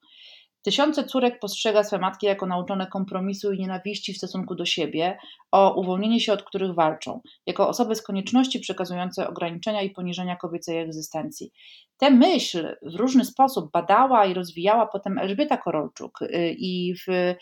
Tysiące 0.66 1.04
córek 1.04 1.38
postrzega 1.40 1.84
swe 1.84 1.98
matki 1.98 2.26
jako 2.26 2.46
nauczone 2.46 2.86
kompromisu 2.86 3.52
i 3.52 3.58
nienawiści 3.58 4.12
w 4.12 4.16
stosunku 4.16 4.54
do 4.54 4.64
siebie, 4.64 5.18
o 5.52 5.80
uwolnienie 5.80 6.20
się 6.20 6.32
od 6.32 6.42
których 6.42 6.74
walczą, 6.74 7.20
jako 7.46 7.68
osoby 7.68 7.94
z 7.94 8.02
konieczności 8.02 8.60
przekazujące 8.60 9.28
ograniczenia 9.28 9.82
i 9.82 9.90
poniżenia 9.90 10.36
kobiecej 10.36 10.78
egzystencji. 10.78 11.50
Tę 11.98 12.10
myśl 12.10 12.76
w 12.82 12.94
różny 12.94 13.24
sposób 13.24 13.70
badała 13.72 14.26
i 14.26 14.34
rozwijała 14.34 14.86
potem 14.86 15.18
Elżbieta 15.18 15.56
Korolczuk 15.56 16.22
y, 16.22 16.54
i 16.58 16.94
w 16.94 17.10
e, 17.10 17.36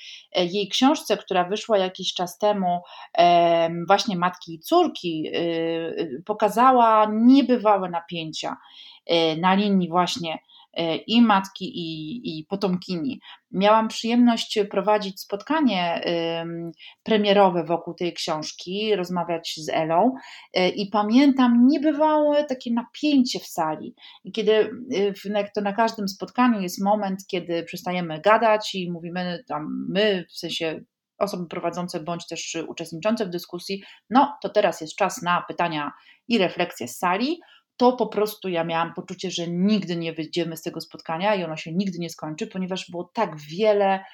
jej 0.45 0.69
książce, 0.69 1.16
która 1.16 1.45
wyszła 1.45 1.78
jakiś 1.78 2.14
czas 2.14 2.38
temu, 2.38 2.81
właśnie 3.87 4.16
Matki 4.16 4.54
i 4.54 4.61
Córki, 4.61 5.28
y, 5.28 5.38
y, 5.38 6.23
pokazała 6.26 7.11
niebywałe 7.12 7.90
napięcia 7.90 8.57
na 9.40 9.54
linii 9.54 9.88
właśnie 9.88 10.38
i 11.07 11.23
matki, 11.23 11.64
i, 11.64 12.21
i 12.38 12.45
potomkini. 12.45 13.21
Miałam 13.50 13.88
przyjemność 13.88 14.59
prowadzić 14.71 15.21
spotkanie 15.21 16.04
premierowe 17.02 17.64
wokół 17.64 17.95
tej 17.95 18.12
książki, 18.12 18.97
rozmawiać 18.97 19.54
z 19.57 19.69
Elą 19.69 20.14
i 20.76 20.87
pamiętam 20.87 21.66
niebywałe 21.66 22.45
takie 22.45 22.73
napięcie 22.73 23.40
w 23.40 23.47
sali. 23.47 23.95
I 24.25 24.33
kiedy 24.33 24.71
to 25.54 25.61
na 25.61 25.73
każdym 25.73 26.09
spotkaniu 26.09 26.61
jest 26.61 26.85
moment, 26.85 27.21
kiedy 27.31 27.62
przestajemy 27.62 28.21
gadać 28.21 28.75
i 28.75 28.90
mówimy 28.90 29.45
tam 29.49 29.87
my, 29.88 30.25
w 30.31 30.38
sensie 30.38 30.81
osoby 31.19 31.47
prowadzące 31.47 32.00
bądź 32.00 32.26
też 32.26 32.57
uczestniczące 32.69 33.26
w 33.26 33.31
dyskusji, 33.31 33.83
no 34.11 34.37
to 34.43 34.49
teraz 34.49 34.81
jest 34.81 34.97
czas 34.97 35.23
na 35.23 35.45
pytania 35.49 35.93
i 36.28 36.38
refleksje 36.38 36.88
z 36.88 36.99
sali, 36.99 37.40
to 37.76 37.93
po 37.93 38.07
prostu 38.07 38.49
ja 38.49 38.64
miałam 38.64 38.95
poczucie, 38.95 39.31
że 39.31 39.49
nigdy 39.49 39.97
nie 39.97 40.12
wyjdziemy 40.12 40.57
z 40.57 40.62
tego 40.62 40.81
spotkania 40.81 41.35
i 41.35 41.45
ono 41.45 41.57
się 41.57 41.73
nigdy 41.73 41.99
nie 41.99 42.11
skończy, 42.11 42.47
ponieważ 42.47 42.90
było 42.90 43.11
tak 43.14 43.37
wiele 43.37 44.04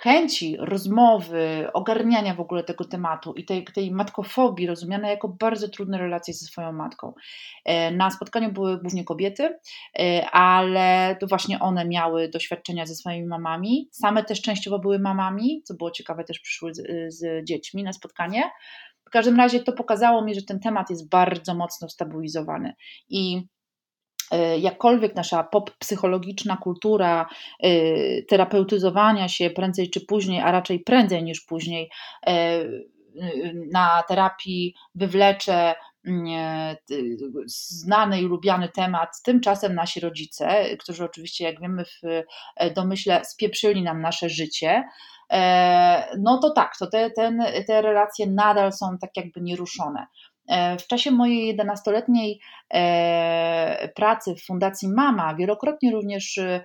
chęci 0.00 0.56
rozmowy, 0.58 1.68
ogarniania 1.72 2.34
w 2.34 2.40
ogóle 2.40 2.64
tego 2.64 2.84
tematu 2.84 3.32
i 3.32 3.44
tej, 3.44 3.64
tej 3.64 3.90
matkofobii 3.90 4.66
rozumianej 4.66 5.10
jako 5.10 5.28
bardzo 5.28 5.68
trudne 5.68 5.98
relacje 5.98 6.34
ze 6.34 6.46
swoją 6.46 6.72
matką. 6.72 7.12
E, 7.64 7.90
na 7.90 8.10
spotkaniu 8.10 8.52
były 8.52 8.80
głównie 8.80 9.04
kobiety, 9.04 9.58
e, 9.98 10.30
ale 10.30 11.16
to 11.20 11.26
właśnie 11.26 11.58
one 11.58 11.84
miały 11.84 12.28
doświadczenia 12.28 12.86
ze 12.86 12.94
swoimi 12.94 13.26
mamami. 13.26 13.88
Same 13.92 14.24
też 14.24 14.42
częściowo 14.42 14.78
były 14.78 14.98
mamami, 14.98 15.62
co 15.64 15.74
było 15.74 15.90
ciekawe, 15.90 16.24
też 16.24 16.40
przyszły 16.40 16.74
z, 16.74 16.82
z 17.14 17.44
dziećmi 17.44 17.82
na 17.82 17.92
spotkanie. 17.92 18.42
W 19.08 19.10
każdym 19.10 19.36
razie 19.36 19.60
to 19.60 19.72
pokazało 19.72 20.24
mi, 20.24 20.34
że 20.34 20.42
ten 20.42 20.60
temat 20.60 20.90
jest 20.90 21.08
bardzo 21.08 21.54
mocno 21.54 21.88
stabilizowany. 21.88 22.72
I 23.08 23.42
E, 24.30 24.58
jakkolwiek 24.58 25.14
nasza 25.14 25.42
pop-psychologiczna 25.42 26.56
kultura 26.56 27.28
e, 27.62 27.68
terapeutyzowania 28.22 29.28
się 29.28 29.50
prędzej 29.50 29.90
czy 29.90 30.00
później, 30.06 30.40
a 30.40 30.52
raczej 30.52 30.80
prędzej 30.80 31.24
niż 31.24 31.40
później, 31.40 31.90
e, 32.26 32.64
na 33.72 34.02
terapii 34.08 34.74
wywlecze 34.94 35.74
znany 37.46 38.20
i 38.20 38.24
lubiany 38.24 38.68
temat, 38.68 39.22
tymczasem 39.24 39.74
nasi 39.74 40.00
rodzice, 40.00 40.76
którzy 40.76 41.04
oczywiście, 41.04 41.44
jak 41.44 41.60
wiemy, 41.60 41.84
w 41.84 42.24
domyśle 42.74 43.24
spieprzyli 43.24 43.82
nam 43.82 44.00
nasze 44.00 44.28
życie, 44.28 44.84
no 46.18 46.38
to 46.42 46.50
tak, 46.50 46.76
to 46.78 46.86
te, 46.86 47.10
ten, 47.10 47.42
te 47.66 47.82
relacje 47.82 48.26
nadal 48.26 48.72
są 48.72 48.98
tak 49.00 49.10
jakby 49.16 49.40
nieruszone. 49.40 50.06
E, 50.48 50.78
w 50.78 50.86
czasie 50.86 51.10
mojej 51.10 51.58
11-letniej 51.58 52.40
e, 52.70 53.88
pracy 53.94 54.34
w 54.34 54.44
Fundacji 54.44 54.88
Mama 54.88 55.34
wielokrotnie 55.34 55.92
również 55.92 56.38
e, 56.38 56.64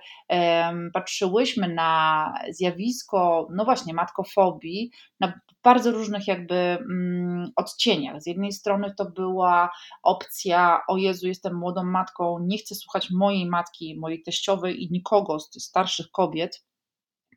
patrzyłyśmy 0.92 1.68
na 1.68 2.32
zjawisko, 2.50 3.48
no 3.54 3.64
właśnie, 3.64 3.94
matkofobii, 3.94 4.90
na 5.20 5.40
bardzo 5.62 5.90
różnych 5.90 6.26
jakby 6.26 6.54
mm, 6.54 7.50
odcieniach. 7.56 8.22
Z 8.22 8.26
jednej 8.26 8.52
strony 8.52 8.94
to 8.98 9.10
była 9.10 9.70
opcja, 10.02 10.80
o 10.88 10.96
Jezu, 10.96 11.28
jestem 11.28 11.54
młodą 11.54 11.84
matką, 11.84 12.38
nie 12.40 12.58
chcę 12.58 12.74
słuchać 12.74 13.10
mojej 13.10 13.46
matki, 13.46 13.98
mojej 14.00 14.22
teściowej 14.22 14.82
i 14.82 14.90
nikogo 14.90 15.40
z 15.40 15.62
starszych 15.62 16.10
kobiet, 16.10 16.64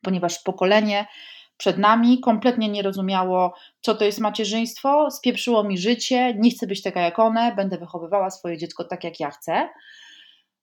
ponieważ 0.01 0.39
pokolenie 0.39 1.07
przed 1.57 1.77
nami, 1.77 2.19
kompletnie 2.19 2.69
nie 2.69 2.81
rozumiało, 2.81 3.53
co 3.81 3.95
to 3.95 4.05
jest 4.05 4.19
macierzyństwo, 4.19 5.11
spieprzyło 5.11 5.63
mi 5.63 5.77
życie, 5.77 6.33
nie 6.37 6.51
chcę 6.51 6.67
być 6.67 6.81
taka 6.81 7.01
jak 7.01 7.19
one, 7.19 7.55
będę 7.55 7.77
wychowywała 7.77 8.29
swoje 8.29 8.57
dziecko 8.57 8.83
tak, 8.83 9.03
jak 9.03 9.19
ja 9.19 9.31
chcę. 9.31 9.69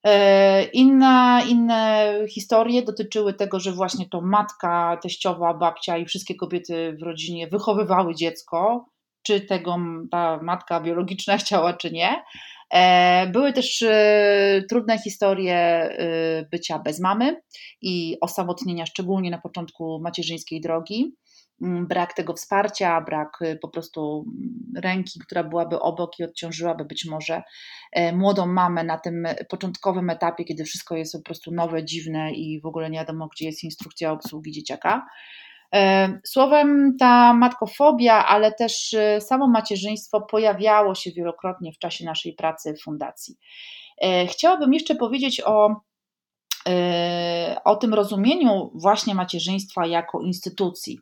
E, 0.05 0.65
inna, 0.65 1.43
inne 1.49 2.13
historie 2.29 2.83
dotyczyły 2.83 3.35
tego, 3.35 3.61
że 3.61 3.73
właśnie 3.73 4.09
to 4.09 4.21
matka, 4.21 4.99
teściowa, 5.03 5.55
babcia 5.55 5.97
i 5.97 6.07
wszystkie 6.07 6.35
kobiety 6.35 6.97
w 7.01 7.03
rodzinie 7.03 7.49
wychowywały 7.49 8.15
dziecko, 8.15 8.87
czy 9.23 9.41
tego 9.41 9.77
ta 10.11 10.39
matka 10.43 10.81
biologiczna 10.81 11.37
chciała, 11.43 11.73
czy 11.73 11.91
nie. 11.91 12.23
E, 12.75 13.27
były 13.27 13.53
też 13.53 13.83
e, 13.83 14.63
trudne 14.69 14.99
historie 14.99 15.57
e, 15.57 16.47
bycia 16.51 16.79
bez 16.79 17.01
mamy 17.01 17.41
i 17.83 18.17
osamotnienia, 18.21 18.87
szczególnie 18.87 19.31
na 19.31 19.39
początku 19.39 20.01
macierzyńskiej 20.01 20.61
drogi. 20.61 21.17
Mm, 21.63 21.87
brak 21.87 22.15
tego 22.15 22.35
wsparcia, 22.35 23.01
brak 23.01 23.39
po 23.63 23.69
prostu 23.69 24.25
ręki, 24.83 25.21
która 25.21 25.45
byłaby 25.45 25.81
obok 25.81 26.19
i 26.19 26.25
odciążyłaby 26.25 26.85
być 26.85 27.07
może 27.11 27.43
młodą 28.13 28.47
mamę 28.47 28.85
na 28.85 28.99
tym 28.99 29.27
początkowym 29.49 30.11
etapie, 30.11 30.45
kiedy 30.45 30.65
wszystko 30.65 30.97
jest 30.97 31.13
po 31.13 31.23
prostu 31.23 31.51
nowe, 31.53 31.85
dziwne 31.85 32.33
i 32.33 32.61
w 32.61 32.67
ogóle 32.67 32.91
nie 32.91 32.99
wiadomo, 32.99 33.29
gdzie 33.29 33.47
jest 33.47 33.65
instrukcja 33.65 34.13
obsługi 34.13 34.53
dzieciaka. 34.53 35.07
E, 35.75 36.09
słowem, 36.25 36.97
ta 36.99 37.35
matkofobia, 37.35 38.27
ale 38.27 38.53
też 38.53 38.95
e, 38.95 39.21
samo 39.21 39.49
macierzyństwo 39.49 40.21
pojawiało 40.21 40.95
się 40.95 41.11
wielokrotnie 41.11 41.73
w 41.73 41.79
czasie 41.79 42.05
naszej 42.05 42.33
pracy 42.33 42.75
w 42.75 42.83
fundacji. 42.83 43.37
E, 44.03 44.27
chciałabym 44.27 44.75
jeszcze 44.75 44.95
powiedzieć 44.95 45.43
o, 45.45 45.81
o 47.65 47.77
tym 47.77 47.95
rozumieniu 47.95 48.71
właśnie 48.75 49.15
macierzyństwa 49.15 49.87
jako 49.87 50.21
instytucji. 50.21 50.99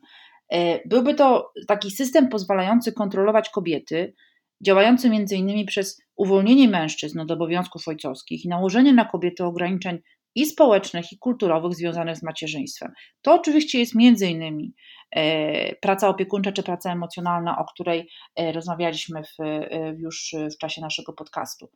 Byłby 0.85 1.13
to 1.13 1.51
taki 1.67 1.91
system 1.91 2.29
pozwalający 2.29 2.93
kontrolować 2.93 3.49
kobiety, 3.49 4.13
działający 4.61 5.09
między 5.09 5.35
innymi 5.35 5.65
przez 5.65 6.01
uwolnienie 6.15 6.67
mężczyzn 6.67 7.19
od 7.19 7.31
obowiązków 7.31 7.87
ojcowskich 7.87 8.45
i 8.45 8.49
nałożenie 8.49 8.93
na 8.93 9.05
kobiety 9.05 9.45
ograniczeń 9.45 9.99
i 10.35 10.45
społecznych, 10.45 11.11
i 11.11 11.17
kulturowych 11.17 11.75
związanych 11.75 12.17
z 12.17 12.23
macierzyństwem. 12.23 12.91
To 13.21 13.33
oczywiście 13.33 13.79
jest 13.79 13.95
między 13.95 14.27
innymi 14.27 14.73
e, 15.11 15.75
praca 15.75 16.09
opiekuńcza 16.09 16.51
czy 16.51 16.63
praca 16.63 16.91
emocjonalna, 16.91 17.57
o 17.57 17.65
której 17.65 18.09
e, 18.35 18.51
rozmawialiśmy 18.51 19.23
w, 19.23 19.41
e, 19.41 19.93
już 19.97 20.35
w 20.55 20.57
czasie 20.57 20.81
naszego 20.81 21.13
podcastu. 21.13 21.69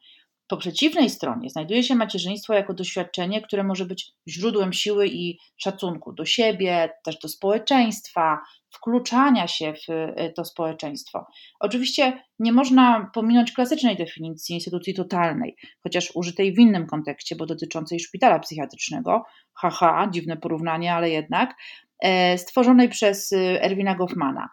Po 0.48 0.58
przeciwnej 0.58 1.10
stronie 1.10 1.50
znajduje 1.50 1.84
się 1.84 1.96
macierzyństwo 1.96 2.54
jako 2.54 2.74
doświadczenie, 2.74 3.42
które 3.42 3.64
może 3.64 3.86
być 3.86 4.12
źródłem 4.28 4.74
siły 4.74 5.08
i 5.08 5.40
szacunku 5.58 6.14
do 6.14 6.26
siebie, 6.26 6.90
też 7.06 7.20
do 7.20 7.28
społeczeństwa, 7.28 8.40
wkluczania 8.70 9.48
się 9.48 9.74
w 9.74 9.90
e, 9.90 10.34
to 10.34 10.46
społeczeństwo. 10.46 11.26
Oczywiście 11.60 12.24
nie 12.40 12.52
można 12.52 13.12
pominąć 13.14 13.52
klasycznej 13.52 13.96
definicji 13.96 14.56
instytucji 14.56 14.94
totalnej, 14.94 15.56
chociaż 15.84 16.12
użytej 16.16 16.54
w 16.54 16.60
innym 16.60 16.88
kontekście, 16.88 17.36
bo 17.36 17.46
dotyczącej 17.46 18.00
szpitala 18.00 18.40
psychiatrycznego, 18.40 19.26
haha, 19.54 20.08
dziwne 20.12 20.38
porównanie, 20.38 20.94
ale 20.94 21.10
jednak, 21.10 21.56
e, 22.00 22.38
stworzonej 22.38 22.90
przez 22.90 23.34
e, 23.34 23.64
Erwina 23.64 23.96
Goffmana. 23.96 24.50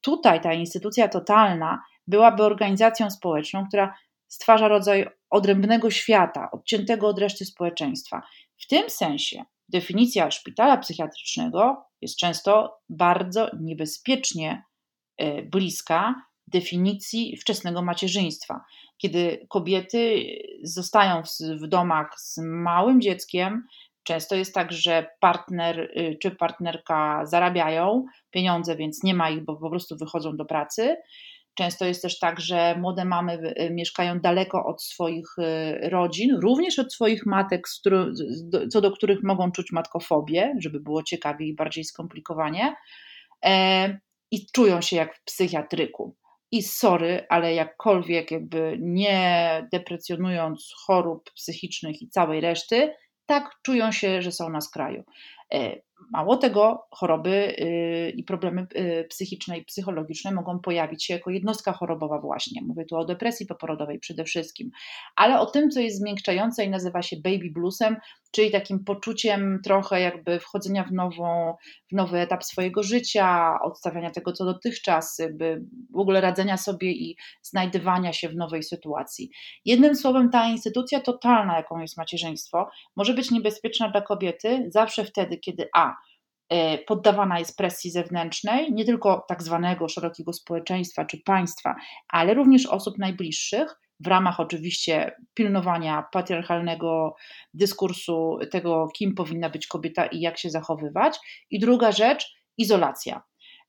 Tutaj 0.00 0.40
ta 0.40 0.52
instytucja 0.52 1.08
totalna 1.08 1.82
byłaby 2.06 2.42
organizacją 2.42 3.10
społeczną, 3.10 3.66
która 3.68 3.94
stwarza 4.30 4.68
rodzaj 4.68 5.06
odrębnego 5.30 5.90
świata, 5.90 6.50
odciętego 6.50 7.08
od 7.08 7.18
reszty 7.18 7.44
społeczeństwa. 7.44 8.22
W 8.56 8.66
tym 8.66 8.90
sensie 8.90 9.44
definicja 9.68 10.30
szpitala 10.30 10.76
psychiatrycznego 10.76 11.84
jest 12.00 12.18
często 12.18 12.78
bardzo 12.88 13.50
niebezpiecznie 13.60 14.64
e, 15.16 15.42
bliska 15.42 16.14
definicji 16.46 17.36
wczesnego 17.36 17.82
macierzyństwa, 17.82 18.60
kiedy 18.98 19.46
kobiety 19.48 20.24
zostają 20.62 21.22
w, 21.62 21.66
domach 21.68 22.10
z 22.16 22.38
małym 22.38 23.00
dzieckiem. 23.00 23.66
Często 24.02 24.34
jest 24.34 24.54
tak, 24.54 24.72
że 24.72 25.06
partner 25.20 25.80
y, 25.80 26.18
czy 26.22 26.30
partnerka 26.30 27.26
zarabiają 27.26 28.04
pieniądze, 28.30 28.76
więc 28.76 29.02
nie 29.02 29.14
ma 29.14 29.30
ich, 29.30 29.44
bo 29.44 29.56
po 29.56 29.70
prostu 29.70 29.96
wychodzą 29.96 30.36
do 30.36 30.44
pracy. 30.44 30.96
Często 31.60 31.84
jest 31.84 32.02
też 32.02 32.18
tak, 32.18 32.40
że 32.40 32.76
młode 32.78 33.04
mamy 33.04 33.54
y, 33.60 33.70
mieszkają 33.70 34.20
daleko 34.20 34.64
od 34.64 34.82
swoich 34.82 35.26
y, 35.38 35.90
rodzin, 35.90 36.36
również 36.42 36.78
od 36.78 36.92
swoich 36.92 37.26
matek, 37.26 37.68
co 38.72 38.80
do 38.80 38.92
których 38.92 39.22
mogą 39.22 39.52
czuć 39.52 39.72
matkofobię, 39.72 40.54
żeby 40.58 40.80
było 40.80 41.02
ciekawiej 41.02 41.48
i 41.48 41.54
bardziej 41.54 41.84
skomplikowanie, 41.84 42.76
e, 43.44 43.98
i 44.30 44.46
czują 44.52 44.80
się 44.80 44.96
jak 44.96 45.16
w 45.16 45.24
psychiatryku. 45.24 46.16
I 46.52 46.62
sorry, 46.62 47.26
ale 47.28 47.54
jakkolwiek 47.54 48.30
jakby 48.30 48.78
nie 48.80 49.68
deprecjonując 49.72 50.72
chorób 50.86 51.30
psychicznych 51.34 52.02
i 52.02 52.08
całej 52.08 52.40
reszty, 52.40 52.94
tak 53.26 53.50
czują 53.62 53.92
się, 53.92 54.22
że 54.22 54.32
są 54.32 54.50
na 54.50 54.60
skraju. 54.60 55.04
Mało 56.12 56.36
tego, 56.36 56.86
choroby 56.90 57.56
y, 57.58 58.12
i 58.16 58.24
problemy 58.24 58.66
y, 58.76 59.06
psychiczne 59.08 59.58
i 59.58 59.64
psychologiczne 59.64 60.32
mogą 60.32 60.58
pojawić 60.58 61.04
się 61.04 61.14
jako 61.14 61.30
jednostka 61.30 61.72
chorobowa 61.72 62.20
właśnie. 62.20 62.62
Mówię 62.62 62.84
tu 62.84 62.96
o 62.96 63.04
depresji 63.04 63.46
poporodowej 63.46 63.98
przede 63.98 64.24
wszystkim. 64.24 64.70
Ale 65.16 65.40
o 65.40 65.46
tym, 65.46 65.70
co 65.70 65.80
jest 65.80 65.98
zmiękczające 65.98 66.64
i 66.64 66.70
nazywa 66.70 67.02
się 67.02 67.16
baby 67.16 67.50
bluesem, 67.50 67.96
czyli 68.32 68.50
takim 68.50 68.84
poczuciem 68.84 69.60
trochę 69.64 70.00
jakby 70.00 70.40
wchodzenia 70.40 70.84
w, 70.84 70.92
nową, 70.92 71.54
w 71.92 71.94
nowy 71.94 72.18
etap 72.18 72.44
swojego 72.44 72.82
życia, 72.82 73.58
odstawiania 73.62 74.10
tego, 74.10 74.32
co 74.32 74.44
dotychczas, 74.44 75.18
jakby 75.18 75.64
w 75.90 75.98
ogóle 75.98 76.20
radzenia 76.20 76.56
sobie 76.56 76.92
i 76.92 77.16
znajdywania 77.42 78.12
się 78.12 78.28
w 78.28 78.36
nowej 78.36 78.62
sytuacji. 78.62 79.30
Jednym 79.64 79.96
słowem, 79.96 80.30
ta 80.30 80.48
instytucja 80.48 81.00
totalna, 81.00 81.56
jaką 81.56 81.80
jest 81.80 81.96
macierzyństwo, 81.96 82.68
może 82.96 83.14
być 83.14 83.30
niebezpieczna 83.30 83.90
dla 83.90 84.00
kobiety 84.00 84.66
zawsze 84.70 85.04
wtedy, 85.04 85.38
kiedy 85.38 85.68
A 85.74 85.89
poddawana 86.86 87.38
jest 87.38 87.56
presji 87.56 87.90
zewnętrznej, 87.90 88.72
nie 88.72 88.84
tylko 88.84 89.24
tak 89.28 89.42
zwanego 89.42 89.88
szerokiego 89.88 90.32
społeczeństwa 90.32 91.04
czy 91.04 91.18
państwa, 91.24 91.74
ale 92.08 92.34
również 92.34 92.66
osób 92.66 92.98
najbliższych, 92.98 93.76
w 94.00 94.06
ramach 94.06 94.40
oczywiście 94.40 95.16
pilnowania 95.34 96.04
patriarchalnego 96.12 97.14
dyskursu 97.54 98.38
tego, 98.50 98.88
kim 98.94 99.14
powinna 99.14 99.50
być 99.50 99.66
kobieta 99.66 100.06
i 100.06 100.20
jak 100.20 100.38
się 100.38 100.50
zachowywać. 100.50 101.18
I 101.50 101.58
druga 101.58 101.92
rzecz, 101.92 102.34
izolacja. 102.58 103.22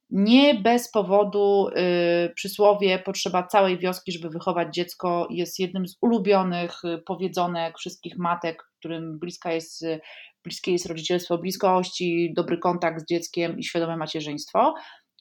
Nie 0.09 0.55
bez 0.55 0.91
powodu 0.91 1.67
y, 1.69 2.33
przysłowie 2.35 2.99
potrzeba 2.99 3.43
całej 3.43 3.79
wioski, 3.79 4.11
żeby 4.11 4.29
wychować 4.29 4.75
dziecko 4.75 5.27
jest 5.29 5.59
jednym 5.59 5.87
z 5.87 5.97
ulubionych 6.01 6.83
y, 6.83 6.97
powiedzonek 6.97 7.77
wszystkich 7.77 8.17
matek, 8.17 8.63
którym 8.79 9.19
bliska 9.19 9.53
jest, 9.53 9.85
bliskie 10.43 10.71
jest 10.71 10.85
rodzicielstwo 10.85 11.37
bliskości, 11.37 12.33
dobry 12.35 12.57
kontakt 12.57 13.01
z 13.01 13.05
dzieckiem 13.05 13.59
i 13.59 13.63
świadome 13.63 13.97
macierzyństwo. 13.97 14.73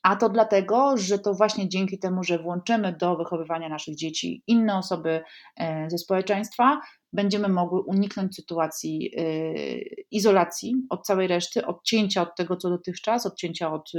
A 0.03 0.17
to 0.17 0.29
dlatego, 0.29 0.97
że 0.97 1.19
to 1.19 1.35
właśnie 1.35 1.69
dzięki 1.69 1.99
temu, 1.99 2.25
że 2.25 2.39
włączymy 2.39 2.97
do 3.01 3.17
wychowywania 3.17 3.69
naszych 3.69 3.97
dzieci 3.97 4.43
inne 4.47 4.79
osoby 4.79 5.23
e, 5.57 5.91
ze 5.91 5.99
społeczeństwa, 5.99 6.81
będziemy 7.13 7.49
mogły 7.49 7.81
uniknąć 7.81 8.37
sytuacji 8.37 9.11
e, 9.17 9.23
izolacji 10.11 10.75
od 10.91 11.07
całej 11.07 11.29
reszty, 11.29 11.67
odcięcia 11.67 12.23
od 12.23 12.37
tego, 12.37 12.57
co 12.57 12.71
dotychczas, 12.71 13.27
odcięcia 13.27 13.73
od 13.73 13.93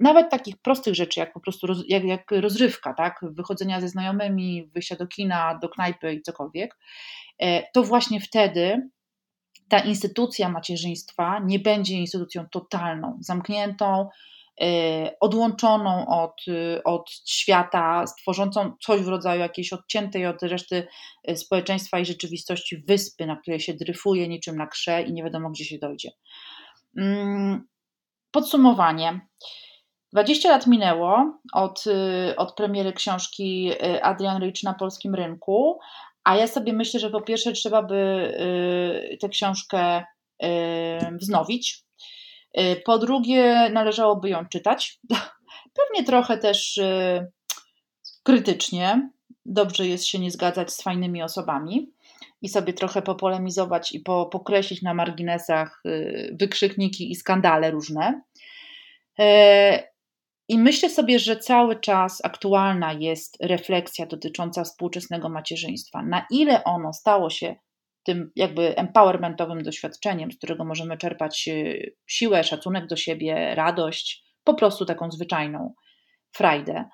nawet 0.00 0.30
takich 0.30 0.56
prostych 0.56 0.94
rzeczy, 0.94 1.20
jak 1.20 1.32
po 1.32 1.40
prostu 1.40 1.66
roz, 1.66 1.78
jak, 1.88 2.04
jak 2.04 2.30
rozrywka, 2.30 2.94
tak? 2.94 3.20
wychodzenia 3.22 3.80
ze 3.80 3.88
znajomymi, 3.88 4.70
wyjścia 4.74 4.96
do 4.96 5.06
kina, 5.06 5.58
do 5.62 5.68
knajpy 5.68 6.14
i 6.14 6.22
cokolwiek. 6.22 6.78
E, 7.38 7.62
to 7.72 7.82
właśnie 7.82 8.20
wtedy 8.20 8.88
ta 9.68 9.78
instytucja 9.78 10.48
macierzyństwa 10.48 11.40
nie 11.44 11.58
będzie 11.58 11.94
instytucją 11.94 12.46
totalną, 12.50 13.18
zamkniętą, 13.20 14.08
Y, 14.62 15.10
odłączoną 15.20 16.06
od, 16.06 16.48
y, 16.48 16.82
od 16.84 17.10
świata, 17.26 18.06
stworzącą 18.06 18.72
coś 18.80 19.00
w 19.00 19.08
rodzaju 19.08 19.40
jakiejś 19.40 19.72
odciętej 19.72 20.26
od 20.26 20.42
reszty 20.42 20.86
y, 21.30 21.36
społeczeństwa 21.36 21.98
i 21.98 22.04
rzeczywistości 22.04 22.76
wyspy, 22.88 23.26
na 23.26 23.36
której 23.36 23.60
się 23.60 23.74
dryfuje 23.74 24.28
niczym 24.28 24.56
na 24.56 24.66
krze 24.66 25.02
i 25.02 25.12
nie 25.12 25.24
wiadomo, 25.24 25.50
gdzie 25.50 25.64
się 25.64 25.78
dojdzie. 25.78 26.10
Mm, 26.96 27.66
podsumowanie. 28.30 29.20
20 30.12 30.50
lat 30.50 30.66
minęło 30.66 31.38
od, 31.52 31.84
od 32.36 32.54
premiery 32.54 32.92
książki 32.92 33.70
Adrian 34.02 34.42
Rich 34.42 34.62
na 34.62 34.74
polskim 34.74 35.14
rynku, 35.14 35.78
a 36.24 36.36
ja 36.36 36.46
sobie 36.46 36.72
myślę, 36.72 37.00
że 37.00 37.10
po 37.10 37.20
pierwsze 37.20 37.52
trzeba 37.52 37.82
by 37.82 39.18
tę 39.20 39.28
książkę 39.28 40.04
wznowić, 41.20 41.84
Y, 42.60 42.82
po 42.84 42.98
drugie, 42.98 43.70
należałoby 43.72 44.28
ją 44.28 44.46
czytać. 44.46 45.00
Pewnie 45.78 46.04
trochę 46.06 46.38
też 46.38 46.78
y, 46.78 47.26
krytycznie. 48.22 49.10
Dobrze 49.46 49.86
jest 49.86 50.06
się 50.06 50.18
nie 50.18 50.30
zgadzać 50.30 50.72
z 50.72 50.82
fajnymi 50.82 51.22
osobami 51.22 51.92
i 52.42 52.48
sobie 52.48 52.72
trochę 52.72 53.02
popolemizować 53.02 53.92
i 53.92 54.00
po, 54.00 54.26
pokreślić 54.26 54.82
na 54.82 54.94
marginesach 54.94 55.82
y, 55.86 56.36
wykrzykniki 56.40 57.10
i 57.10 57.14
skandale 57.14 57.70
różne. 57.70 58.22
I 60.48 60.58
myślę 60.58 60.90
sobie, 60.90 61.18
że 61.18 61.36
cały 61.36 61.80
czas 61.80 62.24
aktualna 62.24 62.92
jest 62.92 63.36
refleksja 63.42 64.06
dotycząca 64.06 64.64
współczesnego 64.64 65.28
macierzyństwa. 65.28 66.02
Na 66.02 66.26
ile 66.30 66.64
ono 66.64 66.92
stało 66.92 67.30
się 67.30 67.56
tym 68.04 68.30
jakby 68.36 68.76
empowermentowym 68.76 69.62
doświadczeniem, 69.62 70.32
z 70.32 70.36
którego 70.36 70.64
możemy 70.64 70.96
czerpać 70.96 71.48
y, 71.48 71.94
siłę, 72.06 72.44
szacunek 72.44 72.86
do 72.86 72.96
siebie, 72.96 73.54
radość, 73.54 74.24
po 74.44 74.54
prostu 74.54 74.84
taką 74.84 75.10
zwyczajną 75.10 75.74
frajdę, 76.36 76.84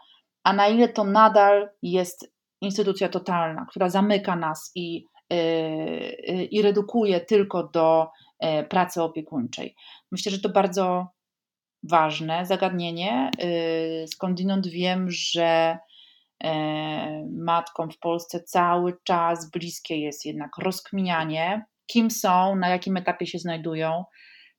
a 0.44 0.52
na 0.52 0.68
ile 0.68 0.88
to 0.88 1.04
nadal 1.04 1.68
jest 1.82 2.34
instytucja 2.60 3.08
totalna, 3.08 3.66
która 3.70 3.90
zamyka 3.90 4.36
nas 4.36 4.72
i, 4.74 5.04
yy, 5.30 6.44
i 6.44 6.62
redukuje 6.62 7.20
tylko 7.20 7.68
do 7.68 8.06
yy, 8.42 8.64
pracy 8.64 9.02
opiekuńczej. 9.02 9.74
Myślę, 10.12 10.32
że 10.32 10.40
to 10.40 10.48
bardzo 10.48 11.06
ważne 11.82 12.46
zagadnienie. 12.46 13.30
Yy, 13.38 14.08
skądinąd 14.08 14.66
wiem, 14.66 15.06
że 15.10 15.78
E, 16.44 17.26
matkom 17.32 17.90
w 17.90 17.98
Polsce 17.98 18.40
cały 18.40 18.96
czas 19.04 19.50
bliskie 19.50 20.00
jest 20.00 20.24
jednak 20.24 20.58
rozkminianie, 20.58 21.64
kim 21.86 22.10
są, 22.10 22.56
na 22.56 22.68
jakim 22.68 22.96
etapie 22.96 23.26
się 23.26 23.38
znajdują, 23.38 24.04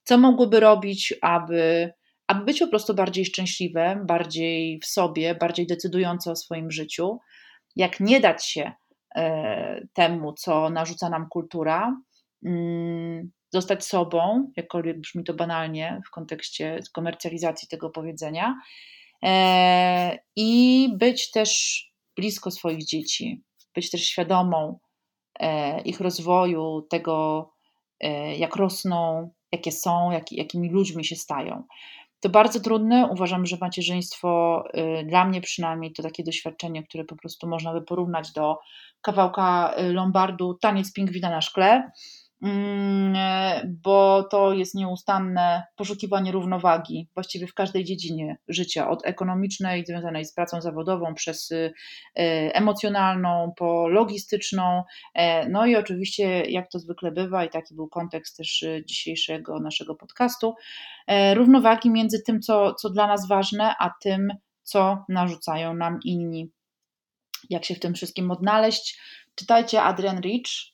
co 0.04 0.18
mogłyby 0.18 0.60
robić, 0.60 1.14
aby, 1.22 1.92
aby 2.28 2.46
być 2.46 2.60
po 2.60 2.68
prostu 2.68 2.94
bardziej 2.94 3.26
szczęśliwe, 3.26 4.04
bardziej 4.06 4.80
w 4.80 4.86
sobie, 4.86 5.36
bardziej 5.36 5.68
decydujące 5.68 6.32
o 6.32 6.36
swoim 6.36 6.72
życiu. 6.72 7.20
Jak 7.76 8.00
nie 8.00 8.20
dać 8.20 8.46
się 8.46 8.72
e, 9.16 9.88
temu, 9.94 10.34
co 10.34 10.70
narzuca 10.70 11.10
nam 11.10 11.30
kultura, 11.30 11.96
mm, 12.46 13.32
zostać 13.54 13.86
sobą, 13.86 14.52
jakkolwiek 14.58 15.00
brzmi 15.00 15.24
to 15.24 15.34
banalnie 15.34 16.02
w 16.08 16.12
kontekście 16.12 16.80
komercjalizacji 16.94 17.68
tego 17.68 17.90
powiedzenia, 17.90 18.56
E, 19.26 20.20
i 20.36 20.90
być 20.98 21.32
też 21.32 21.82
blisko 22.16 22.52
swoich 22.52 22.86
dzieci, 22.86 23.44
być 23.76 23.92
też 23.92 24.04
świadomą 24.04 24.80
e, 25.40 25.82
ich 25.82 26.00
rozwoju, 26.00 26.88
tego, 26.90 27.50
e, 28.00 28.36
jak 28.36 28.56
rosną, 28.56 29.32
jakie 29.52 29.72
są, 29.72 30.12
jak, 30.12 30.32
jakimi 30.32 30.70
ludźmi 30.70 31.06
się 31.06 31.16
stają. 31.16 31.64
To 32.20 32.30
bardzo 32.30 32.60
trudne. 32.60 33.10
Uważam, 33.12 33.46
że 33.46 33.58
macierzyństwo, 33.62 34.64
dla 35.06 35.26
mnie 35.26 35.42
przynajmniej, 35.42 35.94
to 35.94 36.04
takie 36.04 36.24
doświadczenie, 36.24 36.84
które 36.84 37.04
po 37.04 37.16
prostu 37.16 37.48
można 37.48 37.74
by 37.74 37.82
porównać 37.82 38.32
do 38.32 38.58
kawałka 39.02 39.76
lombardu 39.78 40.54
Taniec 40.54 40.94
pingwina 40.94 41.30
na 41.30 41.42
szkle. 41.42 41.92
Mm, 42.42 43.16
e, 43.16 43.62
bo 43.84 44.24
to 44.24 44.54
jest 44.54 44.76
nieustanne 44.76 45.64
poszukiwanie 45.76 46.32
równowagi 46.32 47.08
właściwie 47.14 47.48
w 47.48 47.54
każdej 47.54 47.84
dziedzinie 47.84 48.38
życia, 48.48 48.90
od 48.90 49.06
ekonomicznej, 49.06 49.86
związanej 49.86 50.26
z 50.26 50.34
pracą 50.34 50.62
zawodową, 50.62 51.14
przez 51.14 51.52
e, 51.52 51.72
emocjonalną, 52.56 53.54
po 53.58 53.88
logistyczną, 53.88 54.84
e, 55.14 55.50
no 55.50 55.66
i 55.66 55.76
oczywiście, 55.76 56.44
jak 56.44 56.72
to 56.72 56.80
zwykle 56.80 57.12
bywa, 57.12 57.46
i 57.46 57.50
taki 57.50 57.76
był 57.76 57.88
kontekst 57.88 58.38
też 58.38 58.66
dzisiejszego 58.86 59.60
naszego 59.60 59.96
podcastu, 59.96 60.56
równowagi 61.34 61.90
między 61.90 62.22
tym, 62.26 62.42
co, 62.42 62.74
co 62.74 62.90
dla 62.90 63.08
nas 63.08 63.28
ważne, 63.28 63.76
a 63.80 63.90
tym, 64.02 64.34
co 64.64 65.06
narzucają 65.10 65.74
nam 65.74 66.00
inni. 66.06 66.52
Jak 67.50 67.66
się 67.66 67.76
w 67.76 67.80
tym 67.80 67.94
wszystkim 67.94 68.32
odnaleźć? 68.32 69.00
Czytajcie 69.36 69.82
Adrian 69.82 70.20
Rich, 70.22 70.72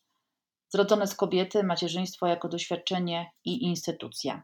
Zrodzone 0.70 1.08
z 1.08 1.16
kobiety, 1.16 1.64
macierzyństwo 1.64 2.28
jako 2.28 2.50
doświadczenie 2.50 3.32
i 3.46 3.64
instytucja. 3.64 4.44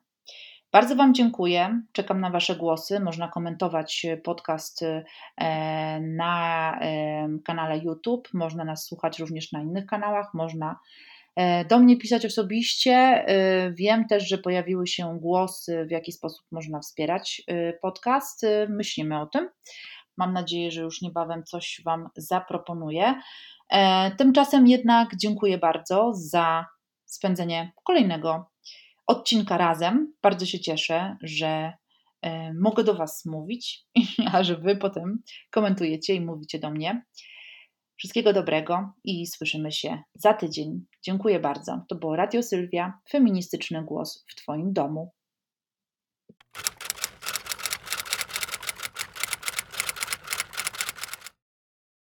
Bardzo 0.74 0.96
Wam 0.96 1.14
dziękuję. 1.14 1.82
Czekam 1.92 2.22
na 2.22 2.30
Wasze 2.30 2.56
głosy. 2.56 3.00
Można 3.00 3.28
komentować 3.28 4.06
podcast 4.24 4.84
e, 4.84 6.02
na 6.02 6.80
e, 6.82 7.28
kanale 7.46 7.78
YouTube, 7.78 8.30
można 8.34 8.64
nas 8.64 8.86
słuchać 8.86 9.20
również 9.20 9.52
na 9.52 9.62
innych 9.62 9.86
kanałach, 9.86 10.34
można 10.34 10.80
e, 11.36 11.66
do 11.66 11.80
mnie 11.80 11.98
pisać 11.98 12.26
osobiście. 12.26 13.26
Wiem 13.74 14.08
też, 14.08 14.28
że 14.28 14.38
pojawiły 14.38 14.88
się 14.88 15.18
głosy, 15.22 15.86
w 15.86 15.92
jaki 15.92 16.12
sposób 16.12 16.46
można 16.52 16.80
wspierać 16.80 17.42
podcast. 17.82 18.46
Myślimy 18.70 19.22
o 19.22 19.26
tym. 19.26 19.50
Mam 20.18 20.34
nadzieję, 20.34 20.72
że 20.72 20.82
już 20.82 21.02
niebawem 21.02 21.44
coś 21.44 21.82
Wam 21.86 22.10
zaproponuję. 22.16 23.16
E, 23.74 24.12
tymczasem 24.18 24.68
jednak 24.68 25.16
dziękuję 25.16 25.58
bardzo 25.58 26.12
za 26.14 26.66
spędzenie 27.06 27.72
kolejnego 27.84 28.46
odcinka 29.08 29.58
razem. 29.58 30.14
Bardzo 30.22 30.46
się 30.46 30.60
cieszę, 30.60 31.18
że 31.22 31.74
e, 32.22 32.54
mogę 32.54 32.84
do 32.84 32.94
Was 32.96 33.26
mówić, 33.26 33.86
a 34.34 34.44
że 34.44 34.58
Wy 34.58 34.76
potem 34.76 35.24
komentujecie 35.52 36.16
i 36.16 36.22
mówicie 36.22 36.60
do 36.60 36.72
mnie. 36.72 37.06
Wszystkiego 37.96 38.34
dobrego 38.34 38.94
i 39.04 39.28
słyszymy 39.28 39.72
się 39.72 40.02
za 40.16 40.34
tydzień. 40.34 40.86
Dziękuję 41.02 41.40
bardzo. 41.40 41.86
To 41.90 41.96
było 41.96 42.16
Radio 42.16 42.44
Sylwia, 42.44 42.94
feministyczny 43.10 43.84
głos 43.84 44.26
w 44.32 44.36
Twoim 44.36 44.74
domu. 44.74 45.12